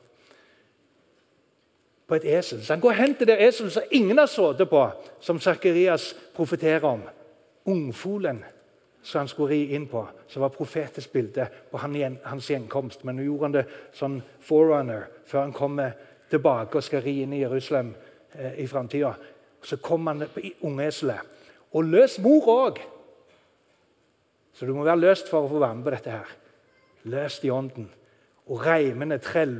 [2.08, 2.64] På et esel.
[2.64, 4.82] Så han går hen til det eselet som ingen har sittet på,
[5.20, 7.04] som Sakarias profeterer om.
[7.68, 8.42] Ungfolen
[9.08, 13.06] som han skulle ri inn på, som var profetisk bilde på hans gjenkomst.
[13.08, 13.64] Men nå gjorde han det
[13.96, 15.94] sånn forerunner før han kommer
[16.28, 17.94] tilbake og skal ri inn i Jerusalem
[18.34, 19.14] eh, i framtida.
[19.64, 21.24] Så kom han på ungeselet.
[21.72, 22.82] Og løs mor òg!
[24.52, 26.18] Så du må være løst for å få være med på dette.
[26.18, 26.36] her.
[27.08, 27.88] Løst i ånden.
[28.48, 29.58] Og reimende trell,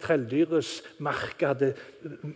[0.00, 1.74] trelldyrets merke hadde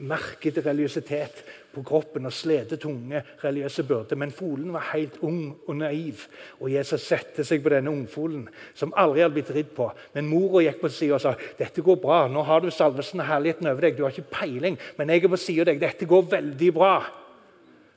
[0.05, 1.39] merket religiøsitet
[1.73, 4.19] på kroppen og slete tunge religiøse byrder.
[4.21, 6.27] Men folen var helt ung og naiv.
[6.61, 8.45] Og Jesus satte seg på denne ungfolen,
[8.77, 9.87] som aldri hadde blitt ridd på.
[10.13, 12.21] Men mora gikk på sida og sa dette går bra.
[12.29, 13.97] Nå har du salvelsen og herligheten over deg.
[13.97, 15.81] Du har ikke peiling, men jeg er på sida av deg.
[15.87, 16.93] Dette går veldig bra.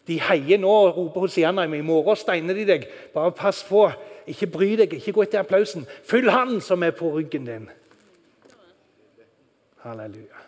[0.07, 1.67] De heier nå og roper Hosianna.
[1.67, 2.87] I morgen steiner de deg.
[3.11, 3.83] Bare pass på.
[4.31, 5.83] Ikke bry deg, ikke gå etter applausen.
[6.07, 7.69] Følg han som er på ryggen din.
[9.83, 10.41] Halleluja.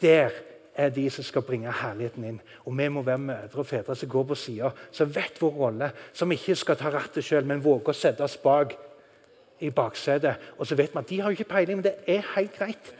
[0.00, 0.30] Der
[0.74, 2.40] er de som skal bringe herligheten inn.
[2.64, 5.90] Og vi må være mødre og fedre som går på sida, som vet vår rolle.
[6.12, 8.76] Som ikke skal ta rattet sjøl, men våger å sette oss bak
[9.58, 10.38] i baksetet.
[10.58, 12.94] Og så vet man de har jo ikke peiling, men det er helt greit.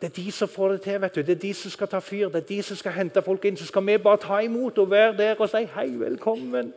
[0.00, 1.00] Det er de som får det til.
[1.00, 1.22] vet du.
[1.22, 3.56] Det er de som skal ta fyr, det er de som skal hente folk inn.
[3.56, 6.72] Så skal vi bare ta imot og være der og si 'hei, velkommen'.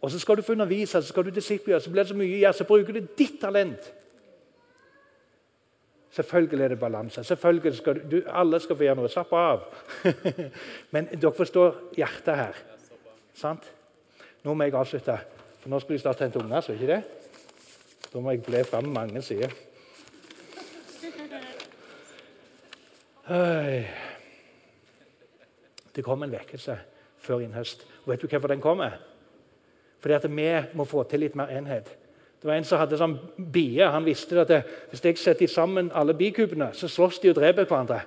[0.00, 2.38] Og så skal du få undervise, så skal du disiplere, så blir det så mye
[2.38, 3.92] ja, så bruker du ditt talent.
[6.12, 7.24] Selvfølgelig er det balanse.
[7.24, 9.08] Selvfølgelig skal du, Alle skal få gjøre noe.
[9.08, 9.62] Slapp av.
[10.92, 12.58] Men dere forstår hjertet her.
[13.34, 13.70] Sant?
[14.44, 15.16] Nå må jeg avslutte,
[15.62, 16.60] for nå skal vi snart hente unger.
[16.60, 17.02] så ikke det?
[18.12, 19.54] Da må jeg ble fram mange sider.
[25.94, 26.76] Det kom en vekkelse
[27.22, 27.86] før innhøst.
[28.06, 28.98] Vet du hvorfor den kommer?
[30.00, 31.88] Fordi at vi må få til litt mer enhet.
[32.42, 33.12] Det var En som hadde sånn
[33.54, 33.86] bie.
[33.86, 37.68] Han visste at det, hvis jeg setter sammen alle bikubene, så slåss de og dreper
[37.70, 38.00] hverandre.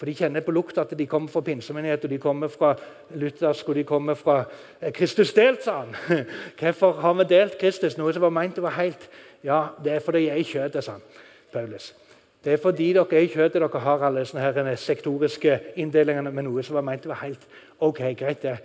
[0.00, 2.70] For de kjenner på lukta at de kommer fra pinsemenighet, og de kommer fra
[3.14, 4.38] luthersk, og de kommer fra
[4.80, 5.92] eh, Kristus delt, sa han.
[6.58, 7.98] Hvorfor har vi delt Kristus?
[8.00, 9.04] Noe som var meint å være helt
[9.44, 11.04] Ja, det er fordi jeg er i kjøttet, sa han,
[11.52, 11.92] Paulus.
[12.42, 16.48] Det er fordi dere er i kjøttet dere har alle sånne her sektoriske inndelingene med
[16.48, 17.46] noe som var meint å være helt
[17.78, 18.56] ok, greit det.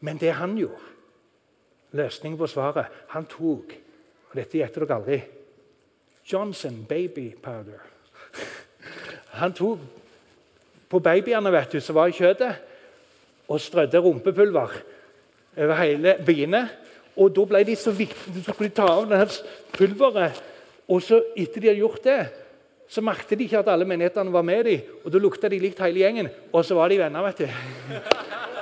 [0.00, 0.88] Men det han gjorde,
[1.92, 3.76] løsningen på svaret Han tok
[4.30, 5.20] og dette gjetter dere aldri
[6.30, 7.80] Johnson baby powder.
[9.40, 9.80] Han tok
[10.90, 12.60] på babyene vet du, som var i kjøttet,
[13.50, 14.76] og strødde rumpepulver
[15.56, 16.64] over hele biene.
[17.18, 19.26] Og da ble de så viktige, så skulle de ta av denne
[19.74, 20.38] pulveret.
[20.90, 22.20] Og så etter de hadde gjort det,
[22.90, 24.96] så merket de ikke at alle menighetene var med dem.
[25.04, 27.46] Og da lukta de likt hele gjengen, og så var de venner, vet du.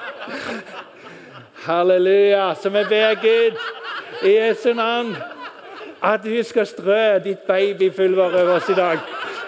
[1.69, 2.55] Halleluja.
[2.61, 3.57] Så vi ber Gud
[4.29, 5.16] i Jesu navn
[6.03, 8.99] at du skal strø ditt babypulver over oss i dag.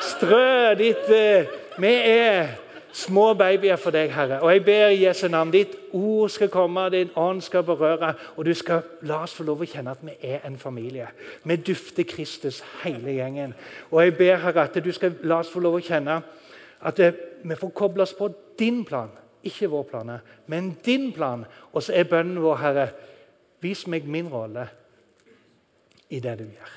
[0.00, 2.48] Strø ditt uh, Vi er
[2.92, 4.40] små babyer for deg, Herre.
[4.42, 8.44] Og jeg ber i Jesu navn, ditt ord skal komme, din ånd skal berøre, og
[8.44, 11.06] du skal la oss få lov å kjenne at vi er en familie.
[11.44, 13.54] Vi dufter Kristus, hele gjengen.
[13.90, 16.18] Og jeg ber, Herre, at du skal la oss få lov å kjenne
[16.80, 18.28] at vi får koble oss på
[18.58, 19.12] din plan.
[19.46, 20.12] Ikke vår plan,
[20.46, 21.46] men din plan.
[21.72, 22.90] Og så er bønnen vår, Herre,
[23.62, 24.66] vis meg min rolle
[26.10, 26.76] i det du gjør.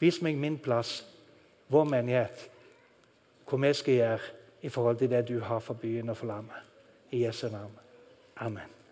[0.00, 1.02] Vis meg min plass,
[1.72, 2.48] vår menighet,
[3.48, 4.32] hvor vi skal gjøre
[4.62, 6.70] i forhold til det du har for byen og for landet.
[7.10, 7.72] I Jesu navn.
[8.36, 8.83] Amen.